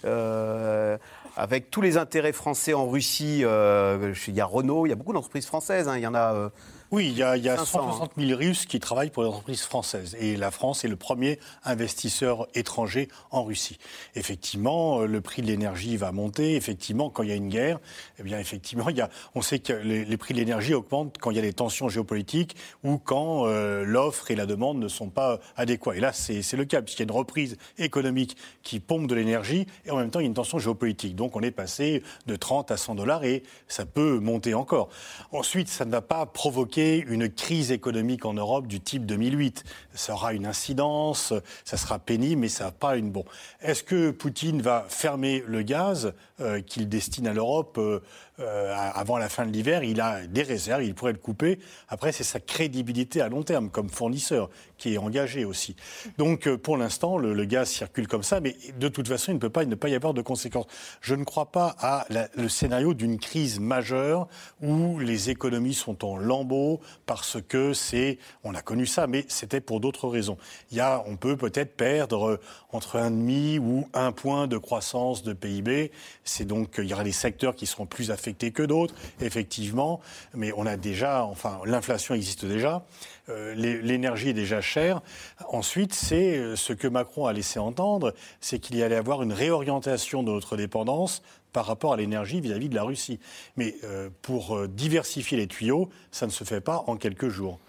[0.05, 0.97] euh,
[1.35, 5.13] avec tous les intérêts français en Russie, il y a Renault, il y a beaucoup
[5.13, 5.97] d'entreprises françaises, hein.
[5.97, 6.51] il y en a
[6.89, 9.63] oui, il y a, il y a 160 000 Russes qui travaillent pour les entreprises
[9.63, 10.15] françaises.
[10.21, 13.77] Et la France est le premier investisseur étranger en Russie.
[14.15, 16.55] Effectivement, euh, le prix de l'énergie va monter.
[16.55, 17.79] Effectivement, quand il y a une guerre,
[18.19, 21.31] eh bien, effectivement, il y a, on sait que les, prix de l'énergie augmentent quand
[21.31, 25.09] il y a des tensions géopolitiques ou quand euh, l'offre et la demande ne sont
[25.09, 25.93] pas adéquats.
[25.93, 29.67] Et là, c'est le cas, puisqu'il y a une reprise économique qui pompe de l'énergie
[29.85, 31.17] et en même temps, il y a une tension géopolitique.
[31.17, 34.87] Donc, on est passé de 30 à 100 dollars et ça peut monter encore.
[35.33, 39.63] Ensuite, ça ne va pas provoquer une crise économique en Europe du type 2008.
[39.97, 41.33] Ça aura une incidence,
[41.65, 43.25] ça sera pénible, mais ça n'a pas une bon.
[43.61, 47.99] Est-ce que Poutine va fermer le gaz euh, qu'il destine à l'Europe euh,
[48.39, 49.83] euh, avant la fin de l'hiver?
[49.83, 51.59] Il a des réserves, il pourrait le couper.
[51.89, 55.75] Après, c'est sa crédibilité à long terme comme fournisseur qui est engagé aussi.
[56.19, 59.49] Donc, pour l'instant, le, gaz circule comme ça, mais de toute façon, il ne peut
[59.49, 60.67] pas, ne pas y avoir de conséquences.
[61.01, 64.27] Je ne crois pas à le scénario d'une crise majeure
[64.61, 69.61] où les économies sont en lambeaux parce que c'est, on a connu ça, mais c'était
[69.61, 70.37] pour d'autres raisons.
[70.71, 72.39] Il y a, on peut peut-être perdre
[72.71, 75.91] entre un demi ou un point de croissance de PIB.
[76.23, 80.01] C'est donc, il y aura des secteurs qui seront plus affectés que d'autres, effectivement.
[80.33, 82.85] Mais on a déjà, enfin, l'inflation existe déjà.
[83.29, 85.01] Euh, l'énergie est déjà chère.
[85.49, 89.33] Ensuite, c'est euh, ce que Macron a laissé entendre, c'est qu'il y allait avoir une
[89.33, 91.21] réorientation de notre dépendance
[91.51, 93.19] par rapport à l'énergie vis-à-vis de la Russie.
[93.57, 97.59] Mais euh, pour diversifier les tuyaux, ça ne se fait pas en quelques jours.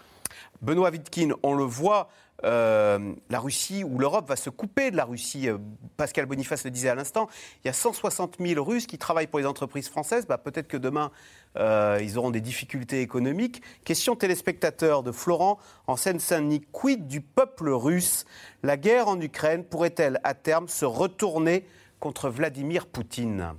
[0.61, 2.09] Benoît Wittkin, on le voit,
[2.43, 5.49] euh, la Russie ou l'Europe va se couper de la Russie.
[5.49, 5.57] Euh,
[5.97, 7.27] Pascal Boniface le disait à l'instant,
[7.63, 10.25] il y a 160 000 Russes qui travaillent pour les entreprises françaises.
[10.27, 11.11] Bah, Peut-être que demain,
[11.57, 13.61] euh, ils auront des difficultés économiques.
[13.83, 16.61] Question téléspectateur de Florent en Seine-Saint-Denis.
[16.71, 18.25] Quid du peuple russe?
[18.63, 21.65] La guerre en Ukraine pourrait-elle à terme se retourner
[21.99, 23.53] contre Vladimir Poutine?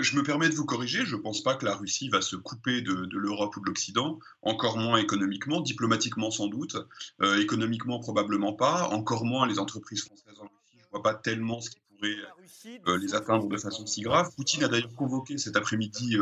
[0.00, 2.36] Je me permets de vous corriger, je ne pense pas que la Russie va se
[2.36, 6.76] couper de, l'Europe ou de l'Occident, encore moins économiquement, diplomatiquement sans doute,
[7.22, 10.78] euh, économiquement probablement pas, encore moins les entreprises françaises en Russie.
[10.78, 12.16] Je ne vois pas tellement ce qui pourrait
[12.88, 14.30] euh, les atteindre de façon si grave.
[14.36, 16.16] Poutine a d'ailleurs convoqué cet après-midi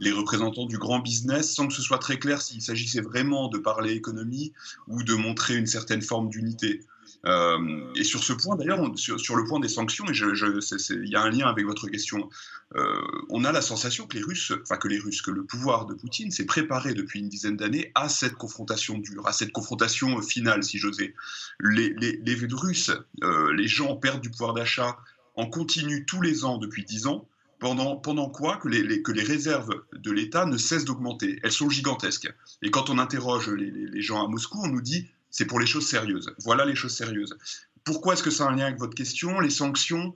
[0.00, 3.58] les représentants du grand business sans que ce soit très clair s'il s'agissait vraiment de
[3.58, 4.52] parler économie
[4.88, 6.80] ou de montrer une certaine forme d'unité.
[7.24, 11.30] Euh, et sur ce point, d'ailleurs, sur, le point des sanctions, il y a un
[11.30, 12.28] lien avec votre question,
[12.74, 13.00] euh,
[13.30, 15.94] on a la sensation que les Russes, enfin que les Russes, que le pouvoir de
[15.94, 20.64] Poutine s'est préparé depuis une dizaine d'années à cette confrontation dure, à cette confrontation finale,
[20.64, 21.14] si j'osais.
[21.60, 22.90] Les, les, Russes,
[23.22, 24.98] euh, les gens perdent du pouvoir d'achat
[25.36, 27.26] en continu tous les ans depuis dix ans.
[27.60, 31.38] Pendant, pendant, quoi que les, que les réserves de l'État ne cessent d'augmenter.
[31.44, 32.28] Elles sont gigantesques.
[32.60, 35.66] Et quand on interroge les, les, gens à Moscou, on nous dit c'est pour les
[35.66, 36.32] choses sérieuses.
[36.44, 37.36] Voilà les choses sérieuses.
[37.82, 39.40] Pourquoi est-ce que ça a un lien avec votre question?
[39.40, 40.14] Les sanctions,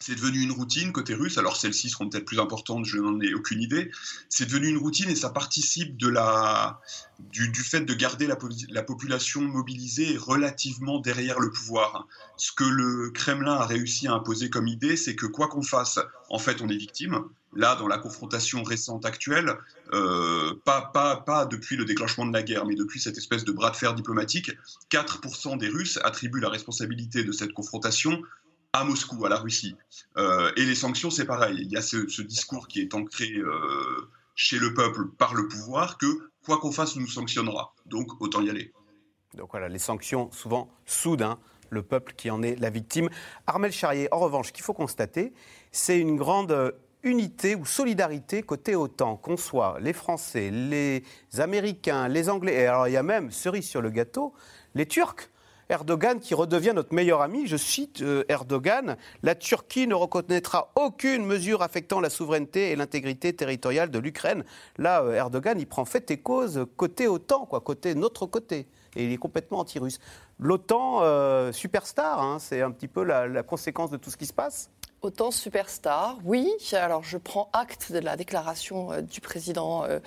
[0.00, 1.36] c'est devenu une routine côté russe.
[1.36, 3.90] Alors celles-ci seront peut-être plus importantes, je n'en ai aucune idée.
[4.28, 6.80] C'est devenu une routine et ça participe de la,
[7.18, 8.38] du, fait de garder la,
[8.70, 12.06] la, population mobilisée relativement derrière le pouvoir.
[12.36, 15.98] Ce que le Kremlin a réussi à imposer comme idée, c'est que quoi qu'on fasse,
[16.30, 17.24] en fait, on est victime
[17.54, 19.56] là, dans la confrontation récente actuelle,
[19.92, 23.76] euh, pas, depuis le déclenchement de la guerre, mais depuis cette espèce de bras de
[23.76, 24.52] fer diplomatique,
[24.90, 28.22] 4% des Russes attribuent la responsabilité de cette confrontation
[28.72, 29.76] à Moscou, à la Russie.
[30.18, 31.58] Euh, et les sanctions, c'est pareil.
[31.60, 35.98] Il y a ce, discours qui est ancré euh, chez le peuple par le pouvoir
[35.98, 37.74] que quoi qu'on fasse, on nous sanctionnera.
[37.86, 38.72] Donc, autant y aller.
[39.34, 41.38] Donc voilà, les sanctions, souvent soudain,
[41.70, 43.08] le peuple qui en est la victime.
[43.46, 45.32] Armel Charrier, en revanche, qu'il faut constater,
[45.72, 51.02] c'est une grande unité ou solidarité côté OTAN, qu'on soit les Français, les
[51.38, 54.32] Américains, les Anglais, et alors il y a même, cerise sur le gâteau,
[54.74, 55.30] les Turcs.
[55.68, 61.26] Erdogan qui redevient notre meilleur ami, je cite euh, Erdogan, la Turquie ne reconnaîtra aucune
[61.26, 64.44] mesure affectant la souveraineté et l'intégrité territoriale de l'Ukraine.
[64.78, 68.68] Là, euh, Erdogan, il prend fait et cause côté OTAN, quoi, côté notre côté.
[68.94, 69.98] Et il est complètement anti-russe.
[70.38, 74.32] L'OTAN, euh, superstar, hein, c'est un petit peu la conséquence de tout ce qui se
[74.32, 74.70] passe
[75.02, 76.50] Autant superstar, oui.
[76.72, 79.98] Alors je prends acte de la déclaration euh, du président euh,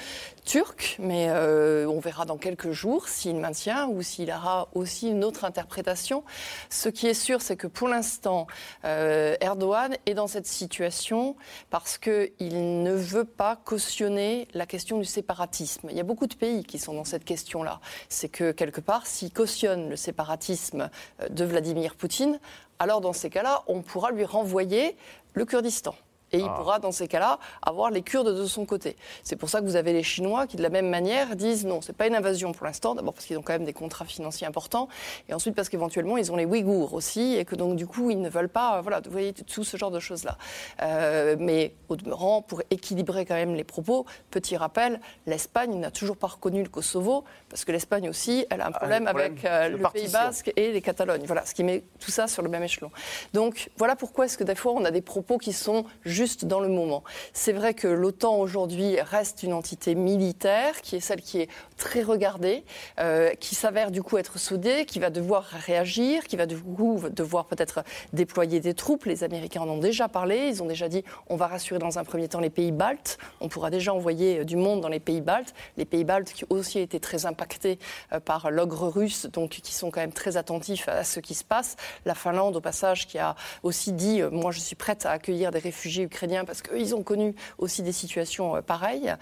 [0.45, 5.23] turc, mais euh, on verra dans quelques jours s'il maintient ou s'il aura aussi une
[5.23, 6.23] autre interprétation.
[6.71, 8.47] Ce qui est sûr, c'est que pour l'instant,
[8.83, 11.35] Erdogan est dans cette situation
[11.69, 15.87] parce qu'il ne veut pas cautionner la question du séparatisme.
[15.91, 17.79] Il y a beaucoup de pays qui sont dans cette question-là.
[18.09, 20.89] C'est que quelque part, s'il cautionne le séparatisme
[21.29, 22.39] de Vladimir Poutine,
[22.79, 24.95] alors dans ces cas-là, on pourra lui renvoyer
[25.33, 25.95] le Kurdistan.
[26.31, 26.53] Et il ah.
[26.57, 28.95] pourra, dans ces cas-là, avoir les Kurdes de son côté.
[29.23, 31.81] C'est pour ça que vous avez les Chinois qui, de la même manière, disent non,
[31.81, 32.95] c'est pas une invasion pour l'instant.
[32.95, 34.87] D'abord parce qu'ils ont quand même des contrats financiers importants,
[35.27, 38.21] et ensuite parce qu'éventuellement ils ont les Ouïghours aussi, et que donc du coup ils
[38.21, 40.37] ne veulent pas, voilà, vous voyez tout ce genre de choses-là.
[40.81, 46.17] Euh, mais au demeurant, pour équilibrer quand même les propos, petit rappel, l'Espagne n'a toujours
[46.17, 49.69] pas reconnu le Kosovo, parce que l'Espagne aussi, elle a un ah, problème, avec euh,
[49.69, 51.25] le Pays Basque et les Catalognes.
[51.25, 52.91] Voilà, ce qui met tout ça sur le même échelon.
[53.33, 56.59] Donc voilà pourquoi est-ce que des fois on a des propos qui sont juste dans
[56.59, 57.03] le moment.
[57.33, 61.49] C'est vrai que l'OTAN aujourd'hui reste une entité militaire qui est celle qui est
[61.79, 62.63] très regardé,
[62.99, 67.01] euh, qui s'avère du coup être soudé, qui va devoir réagir, qui va du coup
[67.09, 69.05] devoir peut-être déployer des troupes.
[69.05, 72.03] Les Américains en ont déjà parlé, ils ont déjà dit on va rassurer dans un
[72.03, 75.55] premier temps les pays baltes, on pourra déjà envoyer du monde dans les pays baltes,
[75.77, 77.79] les pays baltes qui aussi été très impactés
[78.25, 81.77] par l'ogre russe, donc qui sont quand même très attentifs à ce qui se passe.
[82.05, 85.59] La Finlande, au passage, qui a aussi dit moi je suis prête à accueillir des
[85.59, 89.15] réfugiés ukrainiens parce qu'ils ont connu aussi des situations pareilles.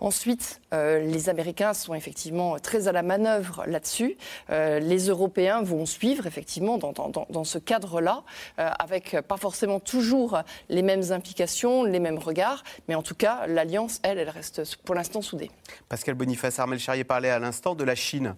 [0.00, 4.16] Ensuite, les Américains sont effectivement très à la manœuvre là-dessus.
[4.50, 8.22] Euh, les Européens vont suivre effectivement dans, ce cadre-là,
[8.58, 10.40] euh, avec pas forcément toujours
[10.70, 14.94] les mêmes implications, les mêmes regards, mais en tout cas, l'alliance, elle, elle reste pour
[14.94, 15.50] l'instant soudée.
[15.88, 18.34] Pascal Boniface, Armel Charrier parlait à l'instant de la Chine.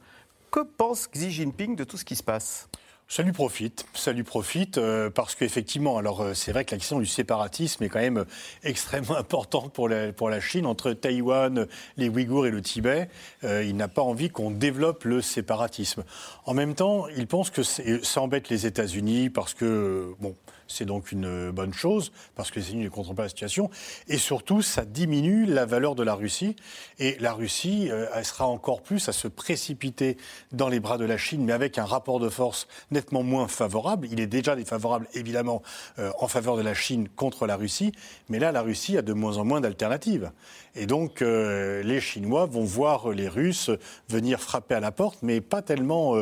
[0.51, 2.69] Que pense Xi Jinping de tout ce qui se passe?
[3.11, 6.79] Ça lui profite, ça lui profite euh, parce qu'effectivement, alors euh, c'est vrai que la
[6.79, 8.25] question du séparatisme est quand même euh,
[8.63, 10.65] extrêmement importante pour la, pour la Chine.
[10.65, 13.09] Entre Taïwan, les Ouïghours et le Tibet,
[13.43, 16.05] il n'a pas envie qu'on développe le séparatisme.
[16.45, 20.37] En même temps, il pense que ça embête les États-Unis parce que, bon,
[20.71, 23.71] c'est donc une bonne chose, parce que les États-Unis ne contrôlent pas la situation.
[24.09, 26.57] Et surtout, ça diminue la valeur de la Russie.
[26.99, 30.17] Et la Russie euh, elle sera encore plus à se précipiter
[30.53, 32.69] dans les bras de la Chine, mais avec un rapport de force
[33.13, 34.09] moins favorable.
[34.11, 35.63] Il est déjà défavorable, évidemment,
[35.99, 37.93] euh, en faveur de la Chine contre la Russie.
[38.29, 40.31] Mais là, la Russie a de moins en moins d'alternatives.
[40.75, 43.71] Et donc, euh, les Chinois vont voir les Russes
[44.09, 46.17] venir frapper à la porte, mais pas tellement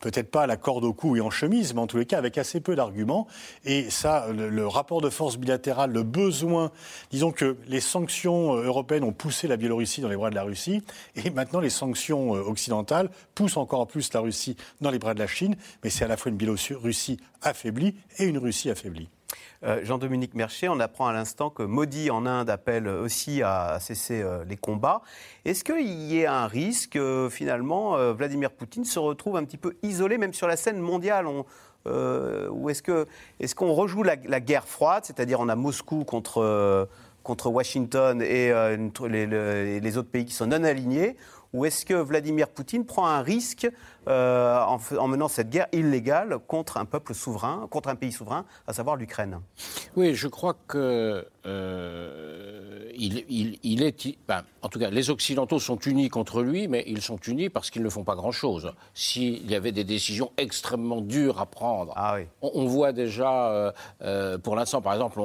[0.00, 2.18] peut-être pas à la corde au cou et en chemise, mais en tous les cas
[2.18, 3.26] avec assez peu d'arguments.
[3.64, 6.70] Et ça, le, rapport de force bilatéral, le besoin,
[7.10, 10.42] disons que les sanctions euh, européennes ont poussé la Biélorussie dans les bras de la
[10.42, 10.82] Russie,
[11.16, 15.18] et maintenant les sanctions euh, occidentales poussent encore plus la Russie dans les bras de
[15.18, 19.08] la Chine, mais c'est à la fois une Biélorussie affaiblie et une Russie affaiblie.
[19.64, 24.22] Euh, Jean-Dominique Mercher, on apprend à l'instant que Modi en Inde appelle aussi à cesser
[24.22, 25.02] euh, les combats.
[25.44, 29.76] Est-ce qu'il y a un risque, euh, finalement, Vladimir Poutine se retrouve un petit peu
[29.82, 31.26] isolé, même sur la scène mondiale?
[31.26, 36.88] Ou est-ce qu'on est rejoue la, guerre froide, c'est-à-dire on a Moscou contre,
[37.22, 38.52] contre Washington et
[39.00, 41.16] les autres pays qui sont non alignés
[41.52, 43.68] ou est-ce que Vladimir Poutine prend un risque
[44.08, 48.72] euh, en, menant cette guerre illégale contre un peuple souverain, contre un pays souverain, à
[48.72, 49.40] savoir l'Ukraine?
[49.96, 56.08] Oui, je crois que euh, il, est, ben, en tout cas, les Occidentaux sont unis
[56.08, 58.72] contre lui, mais ils sont unis parce qu'ils ne font pas grand-chose.
[58.94, 63.72] S'il y avait des décisions extrêmement dures à prendre, ah on, voit déjà,
[64.02, 65.20] euh, pour l'instant, par exemple,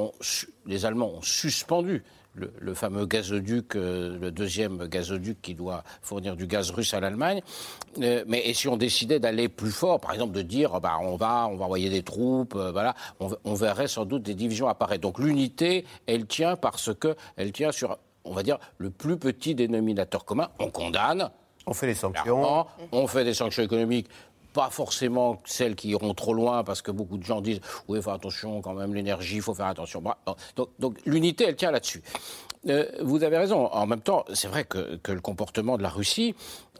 [0.66, 2.02] les Allemands ont suspendu
[2.34, 7.42] le, fameux gazoduc, euh, le deuxième gazoduc qui doit fournir du gaz russe à l'Allemagne.
[8.00, 11.16] Euh, mais et si on décidait d'aller plus fort, par exemple de dire, bah, on
[11.16, 15.02] va, on va envoyer des troupes, euh, voilà, on, verrait sans doute des divisions apparaître.
[15.02, 19.54] Donc l'unité, elle tient parce que elle tient sur, on va dire, le plus petit
[19.54, 20.48] dénominateur commun.
[20.58, 21.30] On condamne.
[21.66, 22.66] On fait des sanctions.
[22.92, 24.08] On fait des sanctions économiques
[24.54, 28.10] pas forcément celles qui iront trop loin, parce que beaucoup de gens disent oui, faut
[28.10, 30.02] attention quand même, l'énergie, il faut faire attention.
[30.78, 32.02] Donc, l'unité, elle tient là-dessus.
[32.68, 33.66] Euh, vous avez raison.
[33.66, 36.34] En même temps, c'est vrai que, le comportement de la Russie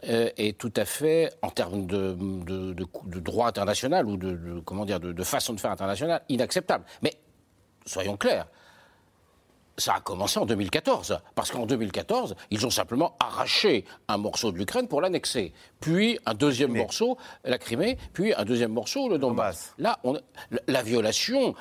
[0.07, 4.99] euh, est tout à fait, en termes de, de, droit international ou de, comment dire,
[4.99, 6.85] de, façon de faire internationale, inacceptable.
[7.03, 7.13] Mais
[7.85, 8.47] soyons clairs,
[9.77, 14.57] ça a commencé en 2014, parce qu'en 2014, ils ont simplement arraché un morceau de
[14.57, 19.73] l'Ukraine pour l'annexer, puis un deuxième morceau, la Crimée, puis un deuxième morceau, le Donbass.
[19.77, 20.17] Là, on,
[20.67, 21.55] la violation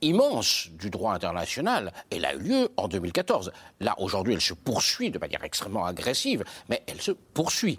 [0.00, 3.52] immense du droit international, elle a eu lieu en 2014.
[3.80, 7.78] Là, aujourd'hui, elle se poursuit de manière extrêmement agressive, mais elle se poursuit.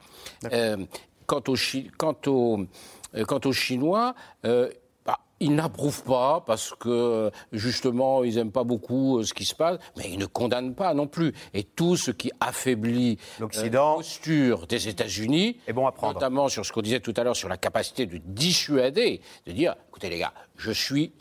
[0.51, 0.77] Euh,
[1.25, 1.55] quant, aux,
[1.97, 4.15] quant, euh, quant aux Chinois,
[4.45, 4.69] euh,
[5.39, 9.79] ils n'approuvent pas parce que justement ils n'aiment pas beaucoup euh, ce qui se passe,
[9.97, 11.33] mais ils ne condamnent pas non plus.
[11.53, 16.81] Et tout ce qui affaiblit euh, la posture des États-Unis, bon notamment sur ce qu'on
[16.81, 20.71] disait tout à l'heure sur la capacité de dissuader, de dire, écoutez les gars, je
[20.71, 21.13] suis.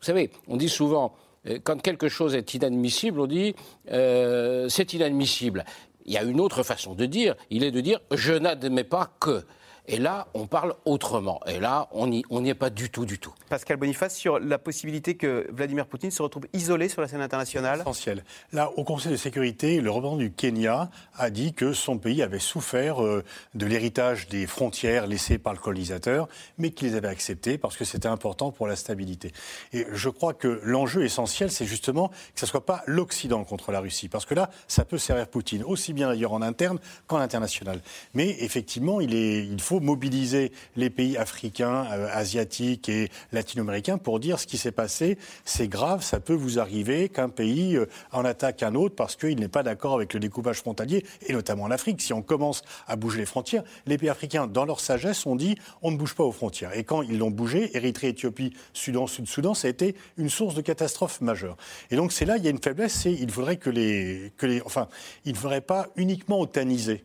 [0.00, 1.14] Vous savez, on dit souvent,
[1.46, 3.54] euh, quand quelque chose est inadmissible, on dit
[3.86, 5.64] c'est inadmissible.
[6.04, 9.10] Il y a une autre façon de dire, il est de dire je n'admets pas
[9.20, 9.44] que.
[9.90, 11.40] Et là, on parle autrement.
[11.46, 13.32] Et là, on n'y on est pas du tout, du tout.
[13.48, 17.80] Pascal Boniface, sur la possibilité que Vladimir Poutine se retrouve isolé sur la scène internationale
[17.80, 18.22] Essentiel.
[18.52, 22.38] Là, au Conseil de sécurité, le représentant du Kenya a dit que son pays avait
[22.38, 23.24] souffert euh,
[23.54, 26.28] de l'héritage des frontières laissées par le colonisateur,
[26.58, 29.32] mais qu'il les avait acceptées parce que c'était important pour la stabilité.
[29.72, 33.72] Et je crois que l'enjeu essentiel, c'est justement que ce ne soit pas l'Occident contre
[33.72, 34.10] la Russie.
[34.10, 37.80] Parce que là, ça peut servir Poutine, aussi bien d'ailleurs en interne qu'en international.
[38.12, 44.20] Mais effectivement, il, est, il faut mobiliser les pays africains, euh, asiatiques et latino-américains pour
[44.20, 45.18] dire ce qui s'est passé.
[45.44, 49.38] C'est grave, ça peut vous arriver qu'un pays euh, en attaque un autre parce qu'il
[49.38, 52.00] n'est pas d'accord avec le découpage frontalier, et notamment en Afrique.
[52.00, 55.56] Si on commence à bouger les frontières, les pays africains, dans leur sagesse, ont dit
[55.82, 56.76] on ne bouge pas aux frontières.
[56.76, 60.60] Et quand ils l'ont bougé, Érythrée, Éthiopie, Soudan, Sud-Soudan, ça a été une source de
[60.60, 61.56] catastrophe majeure.
[61.90, 64.32] Et donc c'est là, il y a une faiblesse, c'est il faudrait que les,
[64.64, 64.88] enfin,
[65.24, 67.04] il ne faudrait pas uniquement otaniser.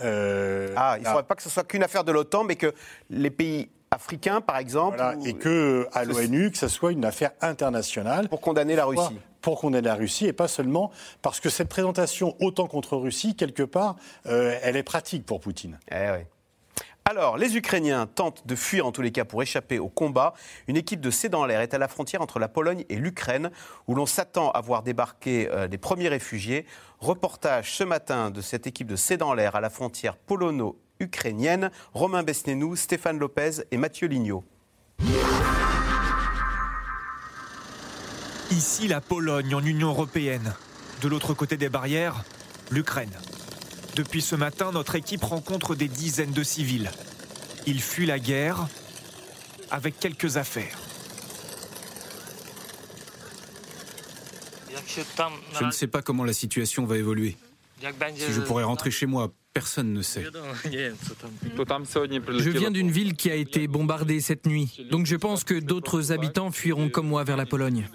[0.00, 2.74] Euh, ah, il ne faudrait pas que ce soit qu'une affaire de l'OTAN, mais que
[3.10, 5.02] les pays africains, par exemple.
[5.24, 8.28] Et que à l'ONU, que ce soit une affaire internationale.
[8.28, 9.18] Pour condamner la Russie.
[9.40, 13.64] Pour condamner la Russie, et pas seulement parce que cette présentation OTAN contre Russie, quelque
[13.64, 15.78] part, euh, elle est pratique pour Poutine.
[15.90, 16.24] Eh oui.
[17.04, 20.34] Alors, les Ukrainiens tentent de fuir en tous les cas pour échapper au combat.
[20.68, 23.50] Une équipe de C dans l'air est à la frontière entre la Pologne et l'Ukraine,
[23.88, 26.64] où l'on s'attend à voir débarquer euh, des premiers réfugiés.
[27.00, 31.70] Reportage ce matin de cette équipe de C dans l'air à la frontière polono-ukrainienne.
[31.92, 34.44] Romain Besnénou, Stéphane Lopez et Mathieu Lignot.
[38.52, 40.54] Ici, la Pologne en Union européenne.
[41.02, 42.22] De l'autre côté des barrières,
[42.70, 43.10] l'Ukraine.
[43.94, 46.90] Depuis ce matin, notre équipe rencontre des dizaines de civils.
[47.66, 48.66] Ils fuient la guerre
[49.70, 50.78] avec quelques affaires.
[55.58, 57.36] Je ne sais pas comment la situation va évoluer.
[58.16, 60.24] Si je pourrais rentrer chez moi, personne ne sait.
[60.64, 66.12] Je viens d'une ville qui a été bombardée cette nuit, donc je pense que d'autres
[66.12, 67.88] habitants fuiront comme moi vers la Pologne.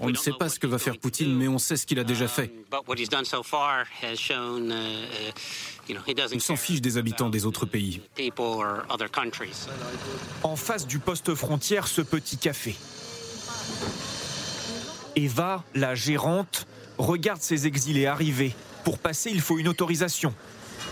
[0.00, 2.04] On ne sait pas ce que va faire Poutine, mais on sait ce qu'il a
[2.04, 2.52] déjà fait.
[6.32, 8.02] Il s'en fiche des habitants des autres pays.
[10.42, 12.76] En face du poste frontière, ce petit café.
[15.14, 16.66] Eva, la gérante,
[16.98, 18.54] regarde ses exilés arriver.
[18.84, 20.34] Pour passer, il faut une autorisation.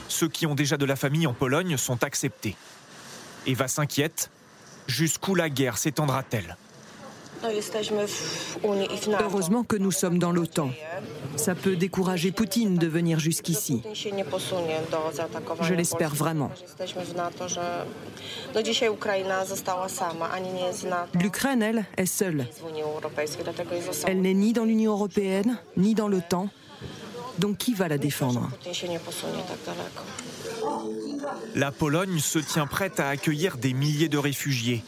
[0.09, 2.57] Ceux qui ont déjà de la famille en Pologne sont acceptés.
[3.47, 4.31] Eva s'inquiète.
[4.87, 6.57] Jusqu'où la guerre s'étendra-t-elle?
[9.21, 10.71] Heureusement que nous sommes dans l'OTAN.
[11.37, 13.83] Ça peut décourager Poutine de venir jusqu'ici.
[15.63, 16.51] Je l'espère vraiment.
[21.15, 22.47] L'Ukraine, elle, est seule.
[24.07, 26.49] Elle n'est ni dans l'Union européenne, ni dans l'OTAN.
[27.39, 28.51] Donc qui va la défendre?
[31.55, 34.85] La Pologne se tient prête à accueillir des milliers de réfugiés.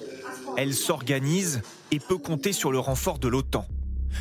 [0.59, 1.62] Elle s'organise
[1.93, 3.66] et peut compter sur le renfort de l'OTAN.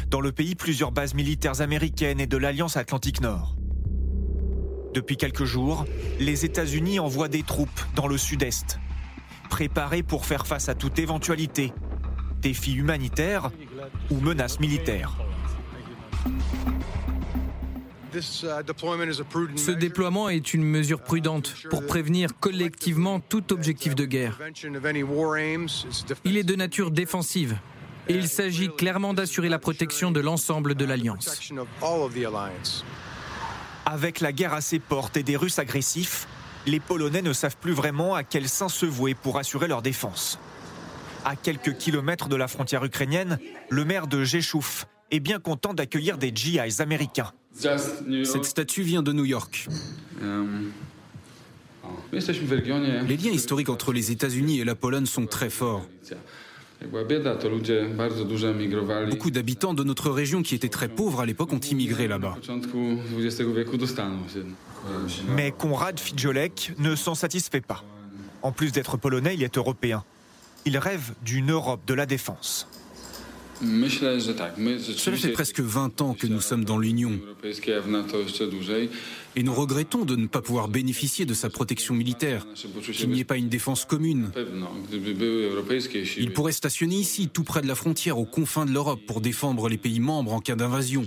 [0.09, 3.55] Dans le pays, plusieurs bases militaires américaines et de l'Alliance Atlantique Nord.
[4.93, 5.85] Depuis quelques jours,
[6.19, 8.79] les États-Unis envoient des troupes dans le sud-est,
[9.49, 11.71] préparées pour faire face à toute éventualité,
[12.41, 13.51] défis humanitaires
[14.09, 15.17] ou menaces militaires.
[18.19, 24.37] Ce déploiement est une mesure prudente pour prévenir collectivement tout objectif de guerre.
[26.25, 27.57] Il est de nature défensive
[28.09, 31.51] et il s'agit clairement d'assurer la protection de l'ensemble de l'Alliance.
[33.85, 36.27] Avec la guerre à ses portes et des Russes agressifs,
[36.65, 40.39] les Polonais ne savent plus vraiment à quel sein se vouer pour assurer leur défense.
[41.25, 43.39] À quelques kilomètres de la frontière ukrainienne,
[43.69, 47.31] le maire de Rzeszów est bien content d'accueillir des GIs américains.
[47.53, 49.67] Cette statue vient de New York.
[52.11, 55.85] Les liens historiques entre les États-Unis et la Pologne sont très forts.
[59.09, 62.37] Beaucoup d'habitants de notre région qui étaient très pauvres à l'époque ont immigré là-bas.
[65.35, 67.83] Mais Konrad Fidjolek ne s'en satisfait pas.
[68.41, 70.03] En plus d'être polonais, il est européen.
[70.65, 72.67] Il rêve d'une Europe de la défense.
[73.61, 77.19] Cela fait presque 20 ans que nous sommes dans l'Union.
[79.35, 82.45] Et nous regrettons de ne pas pouvoir bénéficier de sa protection militaire,
[82.91, 84.31] qu'il n'y ait pas une défense commune.
[86.17, 89.69] Il pourrait stationner ici, tout près de la frontière, aux confins de l'Europe, pour défendre
[89.69, 91.05] les pays membres en cas d'invasion.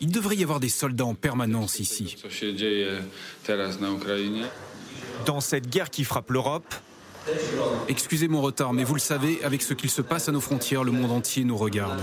[0.00, 2.16] Il devrait y avoir des soldats en permanence ici.
[5.26, 6.74] Dans cette guerre qui frappe l'Europe,
[7.88, 10.84] Excusez mon retard, mais vous le savez, avec ce qu'il se passe à nos frontières,
[10.84, 12.00] le monde entier nous regarde.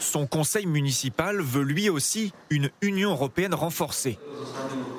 [0.00, 4.18] Son conseil municipal veut lui aussi une Union européenne renforcée.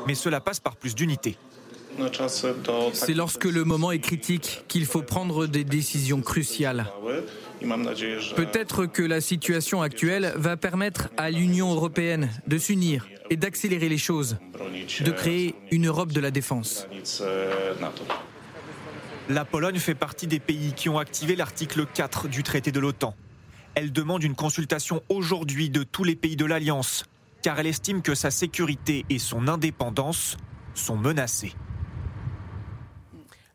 [0.08, 1.38] Mais cela passe par plus d'unité.
[2.94, 6.86] C'est lorsque le moment est critique qu'il faut prendre des décisions cruciales.
[8.36, 13.98] Peut-être que la situation actuelle va permettre à l'Union européenne de s'unir et d'accélérer les
[13.98, 14.38] choses,
[15.02, 16.88] de créer une Europe de la défense.
[19.32, 23.14] La Pologne fait partie des pays qui ont activé l'article 4 du traité de l'OTAN.
[23.76, 27.06] Elle demande une consultation aujourd'hui de tous les pays de l'Alliance
[27.44, 30.36] car elle estime que sa sécurité et son indépendance
[30.74, 31.54] sont menacées.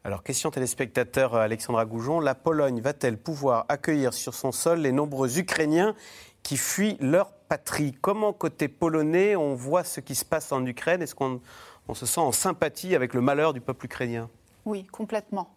[0.04, 5.40] Alors, question téléspectateur Alexandra Goujon, la Pologne va-t-elle pouvoir accueillir sur son sol les nombreux
[5.40, 5.96] Ukrainiens
[6.44, 7.96] qui fuient leur patrie?
[8.00, 11.02] Comment, côté polonais, on voit ce qui se passe en Ukraine?
[11.02, 11.40] Est-ce qu'on
[11.94, 14.30] se sent en sympathie avec le malheur du peuple ukrainien?
[14.64, 15.53] Oui, complètement.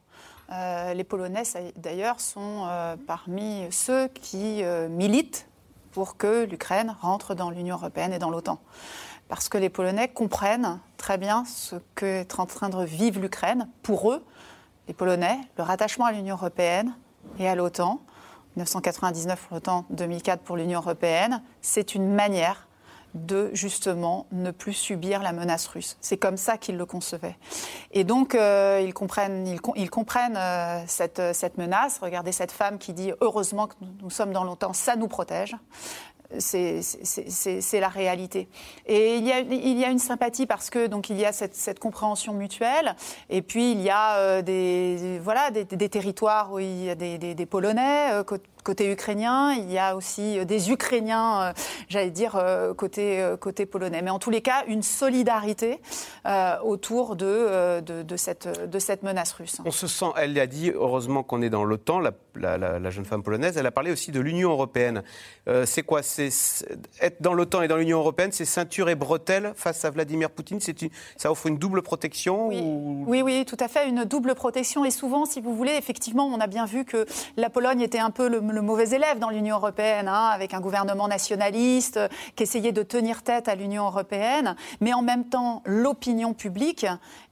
[0.52, 1.44] Euh, les Polonais,
[1.76, 5.48] d'ailleurs, sont euh, parmi ceux qui euh, militent
[5.92, 8.60] pour que l'Ukraine rentre dans l'Union européenne et dans l'OTAN.
[9.28, 13.68] Parce que les Polonais comprennent très bien ce qu'est en train de vivre l'Ukraine.
[13.84, 14.24] Pour eux,
[14.88, 16.94] les Polonais, le rattachement à l'Union européenne
[17.40, 18.00] et à l'OTAN,
[18.56, 22.67] 1999 pour l'OTAN, 2004 pour l'Union européenne, c'est une manière
[23.26, 25.98] de justement ne plus subir la menace russe.
[26.02, 27.36] C'est comme ça qu'ils le concevaient.
[27.92, 32.00] Et donc, euh, ils comprennent, ils, comprennent euh, cette, cette, menace.
[32.02, 35.56] Regardez cette femme qui dit Heureusement que nous sommes dans l'OTAN, ça nous protège
[36.40, 38.50] c'est la réalité.
[38.86, 39.32] Et il y,
[39.84, 42.96] a, une sympathie parce que donc il y a cette, compréhension mutuelle,
[43.30, 47.46] et puis il y a euh, des, voilà, des, territoires où il y a des,
[47.46, 48.24] Polonais euh,
[48.68, 51.54] côté ukrainien, il y a aussi euh, des Ukrainiens,
[51.88, 52.38] j'allais dire
[52.78, 54.02] côté côté polonais.
[54.02, 55.80] Mais en tous les cas, une solidarité
[56.64, 59.58] autour de, de, de, cette de cette menace russe.
[59.64, 63.06] On se sent, elle a dit, heureusement qu'on est dans l'OTAN, la, la, la, jeune
[63.06, 63.58] femme polonaise.
[63.58, 65.04] Elle a parlé aussi de l'Union européenne.
[65.66, 66.02] c'est quoi?
[67.02, 70.60] Être dans l'OTAN et dans l'Union européenne, c'est ceinture et bretelles face à Vladimir Poutine?
[70.68, 73.22] Une, ça offre une double protection oui.
[73.22, 73.46] oui.
[73.46, 74.86] tout à fait, une double protection.
[74.86, 77.06] Et souvent, si vous voulez, effectivement, on a bien vu que
[77.36, 81.08] la Pologne était un peu le, mauvais élève dans l'Union européenne, hein, avec un gouvernement
[81.08, 82.00] nationaliste
[82.36, 84.56] qui essayait de tenir tête à l'Union européenne.
[84.82, 86.86] Mais en même temps, l'opinion publique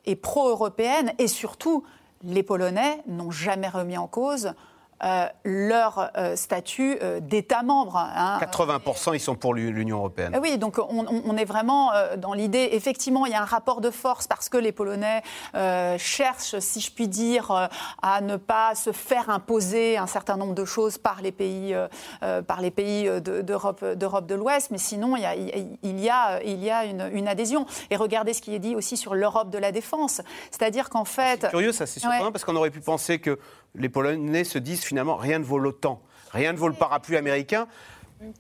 [0.06, 1.84] est pro-européenne et surtout,
[2.24, 4.54] les Polonais n'ont jamais remis en cause
[5.04, 7.96] euh, leur euh, statut euh, d'État membre.
[8.40, 9.12] 80% hein.
[9.14, 10.40] ils sont pour l'Union européenne.
[10.42, 14.26] oui, donc on, est vraiment dans l'idée, effectivement, il y a un rapport de force
[14.26, 15.22] parce que les Polonais
[15.98, 17.70] cherchent, si je puis dire,
[18.02, 21.76] à ne pas se faire imposer un certain nombre de choses par les pays,
[22.48, 26.64] par les pays d'Europe de l'Ouest, mais sinon, il y a, il y a, il
[26.64, 27.66] y a une, une, adhésion.
[27.90, 30.22] Et regardez ce qui est dit aussi sur l'Europe de la défense.
[30.52, 31.42] C'est-à-dire qu'en fait...
[31.42, 33.38] C'est curieux, ça, c'est surprenant, parce qu'on aurait pu penser que
[33.78, 36.02] les Polonais se disent finalement rien ne vaut l'OTAN,
[36.32, 37.68] rien ne vaut le parapluie américain.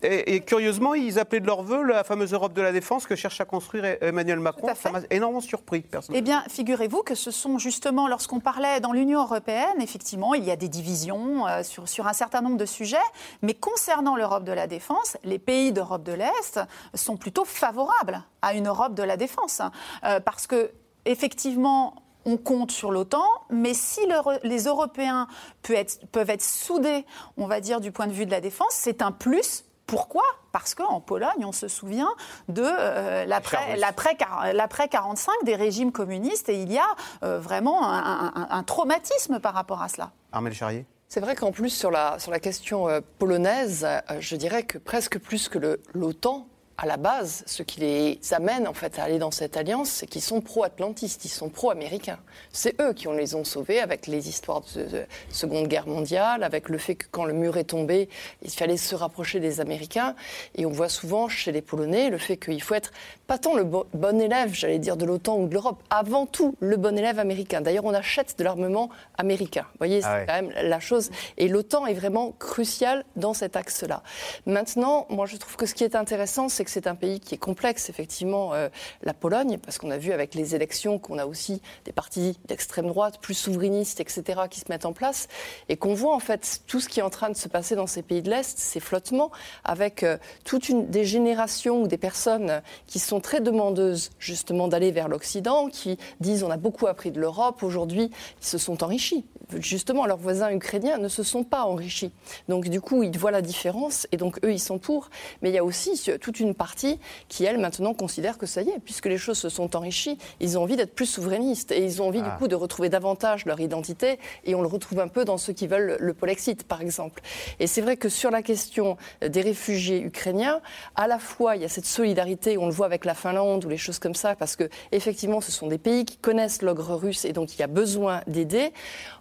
[0.01, 3.41] Et, curieusement, ils appelaient de leur vœu la fameuse Europe de la défense que cherche
[3.41, 4.69] à construire Emmanuel Macron.
[4.73, 6.19] Ça m'a énormément surpris, personnellement.
[6.19, 10.51] Eh bien, figurez-vous que ce sont justement, lorsqu'on parlait dans l'Union européenne, effectivement, il y
[10.51, 12.97] a des divisions euh, sur, sur un certain nombre de sujets,
[13.41, 16.59] mais concernant l'Europe de la défense, les pays d'Europe de l'Est
[16.93, 19.61] sont plutôt favorables à une Europe de la défense.
[20.05, 20.71] Euh, parce que,
[21.03, 21.95] effectivement,
[22.25, 24.01] on compte sur l'OTAN, mais si
[24.43, 25.27] les Européens
[25.61, 27.05] peuvent être, peuvent être soudés,
[27.37, 29.65] on va dire, du point de vue de la défense, c'est un plus.
[29.85, 30.23] Pourquoi?
[30.51, 32.09] Parce qu'en Pologne, on se souvient
[32.49, 36.87] de euh, l'après 45 des régimes communistes et il y a
[37.23, 40.11] euh, vraiment un, traumatisme par rapport à cela.
[40.31, 40.85] Armel Charrier.
[41.07, 43.87] C'est vrai qu'en plus, sur la, sur la question euh, polonaise,
[44.19, 46.47] je dirais que presque plus que l'OTAN,
[46.77, 50.07] à la base, ce qui les amène en fait à aller dans cette alliance, c'est
[50.07, 52.19] qu'ils sont pro-atlantistes, ils sont pro-américains.
[52.51, 56.77] C'est eux qui les ont sauvés avec les histoires de, Seconde Guerre mondiale, avec le
[56.77, 58.09] fait que quand le mur est tombé,
[58.41, 60.15] il fallait se rapprocher des Américains.
[60.55, 62.91] Et on voit souvent chez les Polonais le fait qu'il faut être
[63.27, 66.75] pas tant le bon élève, j'allais dire, de l'OTAN ou de l'Europe, avant tout le
[66.75, 67.61] bon élève américain.
[67.61, 69.65] D'ailleurs, on achète de l'armement américain.
[69.73, 71.09] Vous voyez, ah c'est quand même la chose.
[71.37, 74.03] Et l'OTAN est vraiment crucial dans cet axe-là.
[74.45, 77.35] Maintenant, moi, je trouve que ce qui est intéressant, c'est que c'est un pays qui
[77.35, 78.67] est complexe, effectivement, euh,
[79.03, 82.87] la Pologne, parce qu'on a vu avec les élections qu'on a aussi des partis d'extrême
[82.87, 85.27] droite, plus souverainistes, etc., qui se mettent en place,
[85.69, 87.87] et qu'on voit en fait tout ce qui est en train de se passer dans
[87.87, 89.31] ces pays de l'Est, ces flottements,
[89.63, 94.91] avec euh, toute une des générations ou des personnes qui sont très demandeuses justement d'aller
[94.91, 98.11] vers l'Occident, qui disent on a beaucoup appris de l'Europe, aujourd'hui
[98.41, 99.25] ils se sont enrichis.
[99.59, 102.11] Justement, leurs voisins ukrainiens ne se sont pas enrichis.
[102.49, 105.09] Donc du coup, ils voient la différence, et donc eux, ils sont pour.
[105.41, 108.69] Mais il y a aussi toute une partie qui, elle, maintenant considère que ça y
[108.69, 112.01] est, puisque les choses se sont enrichies, ils ont envie d'être plus souverainistes et ils
[112.01, 112.37] ont envie, du ah.
[112.37, 114.19] coup, de retrouver davantage leur identité.
[114.45, 117.21] Et on le retrouve un peu dans ceux qui veulent le Polexit, par exemple.
[117.59, 120.61] Et c'est vrai que sur la question des réfugiés ukrainiens,
[120.95, 123.69] à la fois, il y a cette solidarité, on le voit avec la Finlande ou
[123.69, 127.25] les choses comme ça, parce que, effectivement, ce sont des pays qui connaissent l'ogre russe
[127.25, 128.71] et donc il y a besoin d'aider.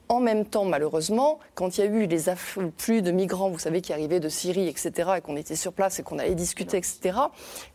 [0.09, 3.81] En même temps, malheureusement, quand il y a eu les afflux de migrants, vous savez,
[3.81, 7.19] qui arrivaient de Syrie, etc., et qu'on était sur place et qu'on allait discuter, etc.,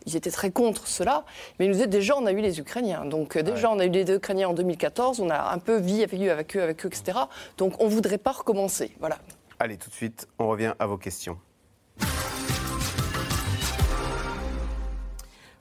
[0.06, 1.24] ils étaient très contre cela.
[1.58, 3.04] Mais ils nous disaient déjà, on a eu les Ukrainiens.
[3.04, 6.30] Donc euh, déjà, on a eu les Ukrainiens en 2014, on a un peu vécu
[6.30, 7.18] avec eux, avec eux, etc.
[7.58, 8.92] Donc on ne voudrait pas recommencer.
[9.00, 9.18] Voilà.
[9.58, 11.36] Allez, tout de suite, on revient à vos questions.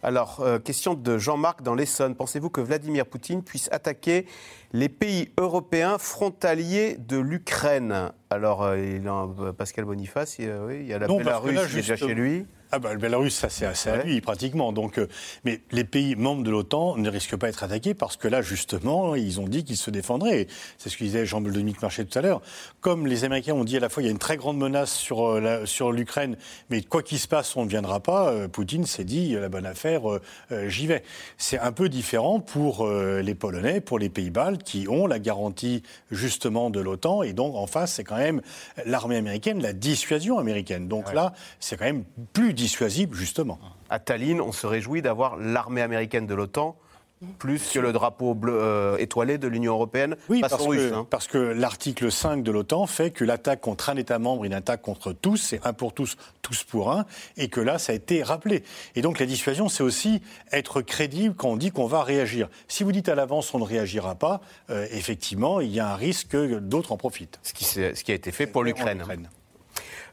[0.01, 2.15] Alors, euh, question de Jean-Marc dans l'Essonne.
[2.15, 4.26] Pensez-vous que Vladimir Poutine puisse attaquer
[4.72, 10.93] les pays européens frontaliers de l'Ukraine Alors, euh, euh, Pascal Boniface, il, oui, il y
[10.93, 12.45] a la Non, parce que Bélarus là, est déjà juste- chez lui.
[12.72, 14.03] Ah bah, le Belarus, ça c'est assez à Ouais.
[14.05, 14.72] lui pratiquement.
[14.72, 15.07] Donc, euh,
[15.43, 19.15] mais les pays membres de l'OTAN ne risquent pas d'être attaqués parce que là, justement,
[19.15, 20.45] ils ont dit qu'ils se défendraient.
[20.78, 22.43] C'est ce que disait Jean-Dominique Marché tout à l'heure.
[22.80, 24.91] Comme les Américains ont dit à la fois, il y a une très grande menace
[24.93, 26.38] sur, euh, la- sur l'Ukraine,
[26.70, 28.30] mais quoi qu'il se passe, on ne viendra pas.
[28.30, 31.01] euh, Poutine s'est dit, euh, la bonne affaire, euh, euh, j'y vais.
[31.39, 35.20] C'est un peu différent pour euh, les Polonais, pour les pays baltes, qui ont la
[35.20, 37.24] garantie justement de l'OTAN.
[37.24, 38.41] Et donc, en face, c'est quand même
[38.86, 40.88] l'armée américaine, la dissuasion américaine.
[40.88, 42.03] Donc là, c'est quand même
[42.34, 43.60] plus dissuasible, justement.
[43.89, 46.78] À Tallinn, on se réjouit d'avoir l'armée américaine de l'OTAN
[47.38, 50.89] plus que le drapeau bleu euh, étoilé de l'Union européenne Oui, face parce aux Russes.
[50.89, 51.07] que, hein.
[51.09, 54.82] parce que l'article 5 de l'OTAN fait que l'attaque contre un État membre, une attaque
[54.82, 57.05] contre tous, c'est un pour tous, tous pour un,
[57.36, 58.63] et que là, ça a été rappelé.
[58.95, 60.22] Et donc la dissuasion, c'est aussi
[60.53, 62.47] être crédible quand on dit qu'on va réagir.
[62.70, 64.39] Si vous dites à l'avance on ne réagira pas,
[64.70, 67.39] euh, effectivement, il y a un risque que d'autres en profitent.
[67.43, 69.03] Ce qui, s'est- ce qui a été fait pour l'Ukraine.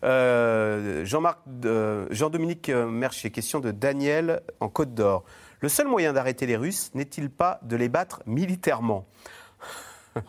[0.05, 5.25] Euh, Jean-Marc, euh, Jean-Dominique Mercier, question de Daniel en Côte d'Or.
[5.61, 9.07] Le seul moyen d'arrêter les Russes n'est-il pas de les battre militairement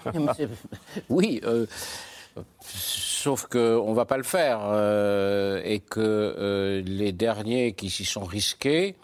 [1.10, 1.66] Oui, euh,
[2.62, 8.06] sauf qu'on ne va pas le faire euh, et que euh, les derniers qui s'y
[8.06, 8.96] sont risqués.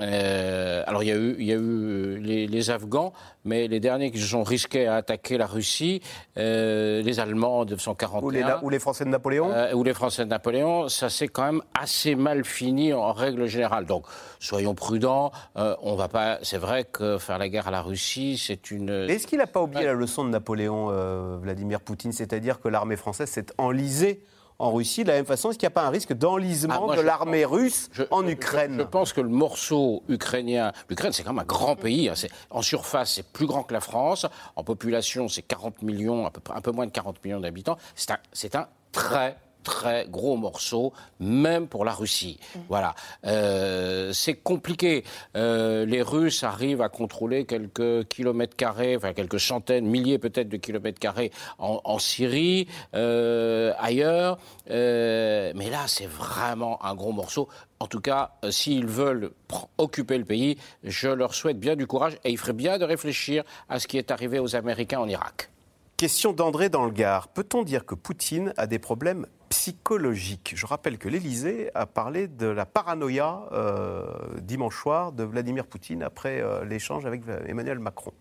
[0.00, 3.12] Euh, alors il y a eu, il y a eu les, les Afghans,
[3.44, 6.00] mais les derniers qui se sont risqués à attaquer la Russie,
[6.38, 9.94] euh, les Allemands en 1941, ou les, ou les Français de Napoléon euh, ou les
[9.94, 13.86] Français de Napoléon, ça s'est quand même assez mal fini en règle générale.
[13.86, 14.06] Donc,
[14.40, 15.32] soyons prudents.
[15.56, 16.38] euh, on va pas.
[16.42, 18.90] C'est vrai que faire la guerre à la Russie, c'est une.
[19.08, 22.12] Est-ce qu'il n'a pas oublié la leçon de Napoléon, euh, Vladimir Poutine?
[22.12, 24.24] C'est-à-dire que l'armée française s'est enlisée
[24.58, 26.96] en Russie de la même façon Est-ce qu'il n'y a pas un risque d'enlisement Ah,
[26.96, 31.32] de l'armée russe je- en Ukraine Je pense que le morceau ukrainien, l'Ukraine c'est quand
[31.32, 32.08] même un grand pays.
[32.08, 32.14] hein,
[32.50, 34.26] en surface, c'est plus grand que la France.
[34.56, 37.76] En population, c'est 40 millions, à peu près, un peu moins de 40 millions d'habitants.
[37.94, 42.38] C'est un, c'est un très très gros morceau, même pour la Russie.
[42.68, 42.94] Voilà.
[43.26, 45.02] Euh, c'est compliqué.
[45.36, 50.56] Euh, les Russes arrivent à contrôler quelques kilomètres carrés, enfin quelques centaines, milliers peut-être de
[50.56, 54.38] kilomètres carrés en, Syrie, euh, ailleurs.
[54.68, 57.48] Mais là, c'est vraiment un gros morceau.
[57.84, 59.32] En tout cas, euh, s'ils veulent
[59.78, 63.44] occuper le pays, je leur souhaite bien du courage et il ferait bien de réfléchir
[63.68, 65.50] à ce qui est arrivé aux Américains en Irak.
[65.96, 67.28] Question d'André dans le Gard.
[67.28, 70.52] Peut-on dire que Poutine a des problèmes psychologiques?
[70.56, 74.04] Je rappelle que l'Élysée a parlé de la paranoïa euh,
[74.40, 78.12] dimanche soir de Vladimir Poutine après euh, l'échange avec Emmanuel Macron.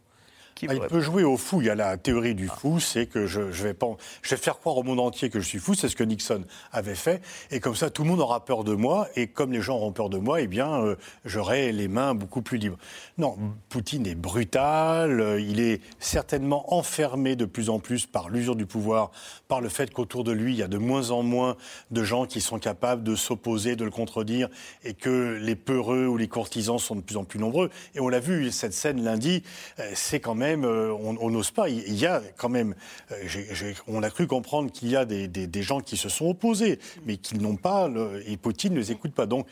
[0.56, 1.62] Qui Ah, il peut jouer au fou.
[1.62, 3.88] Il y a la théorie du fou, c'est que je, je vais pas,
[4.22, 5.74] je vais faire croire au monde entier que je suis fou.
[5.74, 7.22] C'est ce que Nixon avait fait.
[7.52, 9.08] Et comme ça, tout le monde aura peur de moi.
[9.16, 10.96] Et comme les gens auront peur de moi, eh bien, euh,
[11.26, 12.78] j'aurai les mains beaucoup plus libres.
[13.18, 13.38] Non,
[13.70, 15.38] Poutine est brutal.
[15.40, 19.12] il est certainement enfermé de plus en plus par l'usure du pouvoir,
[19.48, 21.56] par le fait qu'autour de lui, il y a de moins en moins
[21.92, 24.50] de gens qui sont capables de s'opposer, de le contredire,
[24.84, 27.70] et que les peureux ou les courtisans sont de plus en plus nombreux.
[27.96, 29.44] Et on l'a vu, cette scène lundi,
[29.80, 31.70] euh, c'est quand même, euh, on n'ose pas.
[31.70, 32.76] Il y a quand même,
[33.12, 37.18] euh, on a cru comprendre qu'il y a des, gens qui se sont opposés, mais
[37.18, 37.90] qui n'ont pas,
[38.26, 39.26] et Poutine ne les écoute pas.
[39.26, 39.48] Donc,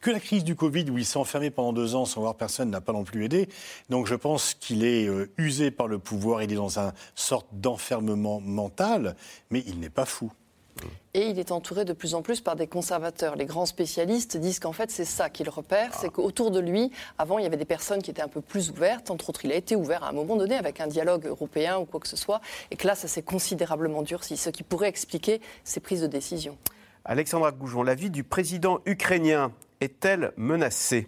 [0.00, 2.70] que la crise du Covid, où il s'est enfermé pendant deux ans sans voir personne,
[2.70, 3.48] n'a pas non plus aidé.
[3.88, 7.46] Donc, je pense qu'il est euh, usé par le pouvoir, il est dans une sorte
[7.52, 9.16] d'enfermement mental,
[9.50, 10.30] mais il n'est pas fou.
[11.14, 13.36] Et il est entouré de plus en plus par des conservateurs.
[13.36, 17.38] Les grands spécialistes disent qu'en fait, c'est ça qu'il repère, c'est qu'autour de lui, avant,
[17.38, 19.10] il y avait des personnes qui étaient un peu plus ouvertes.
[19.10, 21.84] Entre autres, il a été ouvert à un moment donné avec un dialogue européen ou
[21.84, 22.40] quoi que ce soit.
[22.72, 26.58] Et que là, ça s'est considérablement durci, ce qui pourrait expliquer ses prises de décision.
[27.04, 31.06] Alexandra Goujon, la vie du président ukrainien est-elle menacée?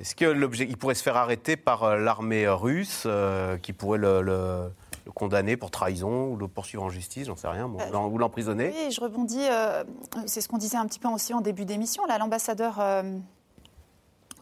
[0.00, 4.72] Est-ce qu'il pourrait se faire arrêter par euh, l'armée russe euh, qui pourrait le, le-
[5.04, 8.18] le condamner pour trahison ou le poursuivre en justice, j'en sais rien, bon, l'en- ou
[8.18, 9.40] l'emprisonner Oui, je rebondis.
[9.50, 9.82] euh,
[10.26, 12.04] c'est ce qu'on disait un petit peu aussi en début d'émission.
[12.06, 13.02] Là, l'ambassadeur euh,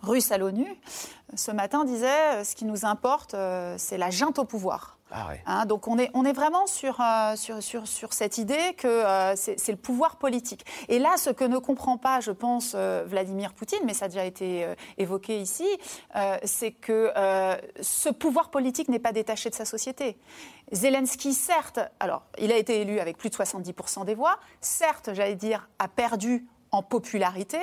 [0.03, 0.67] russe à l'ONU,
[1.35, 4.99] ce matin, disait euh, ce qui nous importe, euh, c'est la junte au pouvoir.
[5.13, 5.31] Ah.
[5.47, 8.87] Hein, donc on est, on est vraiment sur, euh, sur, sur, sur cette idée que
[8.87, 10.65] euh, c'est le pouvoir politique.
[10.89, 14.09] Et là, ce que ne comprend pas, je pense, euh, Vladimir Poutine, mais ça a
[14.09, 14.67] déjà été
[14.99, 15.67] évoqué ici,
[16.45, 17.13] c'est que
[17.81, 20.17] ce pouvoir politique n'est pas détaché de sa société.
[20.73, 25.35] Zelensky, certes, alors il a été élu avec plus de 70% des voix, certes, j'allais
[25.35, 27.59] dire, a perdu en popularité,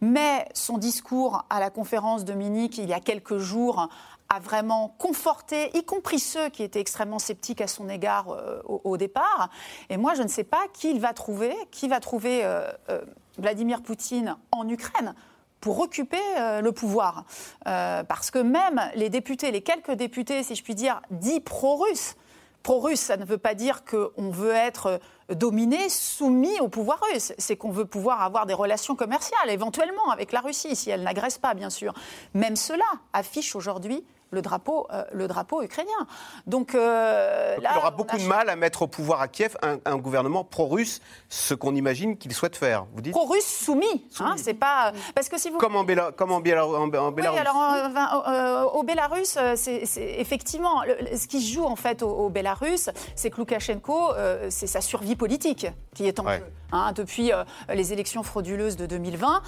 [0.00, 3.88] mais son discours à la conférence de Munich il y a quelques jours
[4.28, 8.96] a vraiment conforté, y compris ceux qui étaient extrêmement sceptiques à son égard euh, au,
[8.96, 9.50] départ.
[9.88, 13.00] Et moi, je ne sais pas qui il va trouver, qui va trouver euh, euh,
[13.38, 15.14] Vladimir Poutine en Ukraine
[15.60, 16.20] pour occuper
[16.62, 17.24] le pouvoir.
[17.64, 22.14] parce que même les députés, les quelques députés, si je puis dire, dits pro-russes,
[22.62, 25.00] pro-russe, ça ne veut pas dire qu'on veut être
[25.30, 27.32] dominé, soumis au pouvoir russe.
[27.38, 31.38] C'est qu'on veut pouvoir avoir des relations commerciales, éventuellement, avec la Russie, si elle n'agresse
[31.38, 31.94] pas, bien sûr.
[32.34, 36.06] Même cela affiche aujourd'hui le drapeau, euh, le drapeau ukrainien.
[36.46, 39.96] Donc, euh, là, il aura beaucoup de mal à mettre au pouvoir à Kiev un,
[39.96, 42.86] gouvernement pro-russe, ce qu'on imagine qu'il souhaite faire.
[42.92, 44.06] Vous dites pro-russe soumis.
[44.20, 45.84] Hein, c'est pas parce que si vous comme en,
[46.16, 46.76] comme en, Bélarus.
[47.16, 50.82] Oui, alors euh, au Bélarus, c'est effectivement
[51.14, 54.12] ce qui se joue en fait au, Bélarus, c'est que Loukachenko,
[54.50, 56.42] c'est sa survie politique qui est en jeu.
[56.72, 57.30] Hein, depuis
[57.72, 59.42] les élections frauduleuses de 2020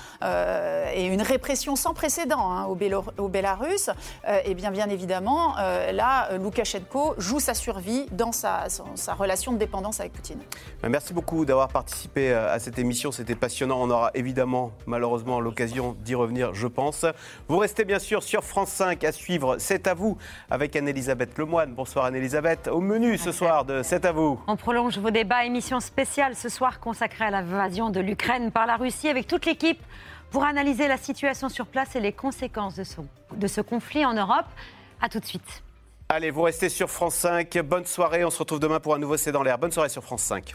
[0.95, 2.79] et une répression sans précédent hein, au,
[3.23, 3.91] au, Bélarus,
[4.45, 9.59] et bien bien évidemment, euh, là, Loukachenko joue sa survie dans sa, sa, relation de
[9.59, 10.39] dépendance avec Poutine.
[10.83, 13.11] Ben, merci beaucoup d'avoir participé euh, à cette émission.
[13.11, 13.81] C'était passionnant.
[13.81, 17.07] On aura évidemment, malheureusement, l'occasion d'y revenir, je pense.
[17.49, 20.17] Vous restez bien sûr sur France 5 à suivre C'est à vous
[20.51, 21.75] avec Anne-Elisabeth Lemoine.
[21.75, 22.69] Bonsoir Anne-Elisabeth.
[22.69, 24.41] Au menu ce soir de C'est à vous.
[24.47, 25.45] On prolonge vos débats.
[25.45, 29.81] Émission spéciale ce soir consacrée à l'invasion de l'Ukraine par la Russie avec toute l'équipe
[30.31, 33.01] pour analyser la situation sur place et les conséquences de ce,
[33.35, 34.47] de ce conflit en Europe.
[35.01, 35.63] A tout de suite.
[36.09, 37.59] Allez, vous restez sur France 5.
[37.59, 38.25] Bonne soirée.
[38.25, 39.59] On se retrouve demain pour un nouveau C'est dans l'air.
[39.59, 40.55] Bonne soirée sur France 5.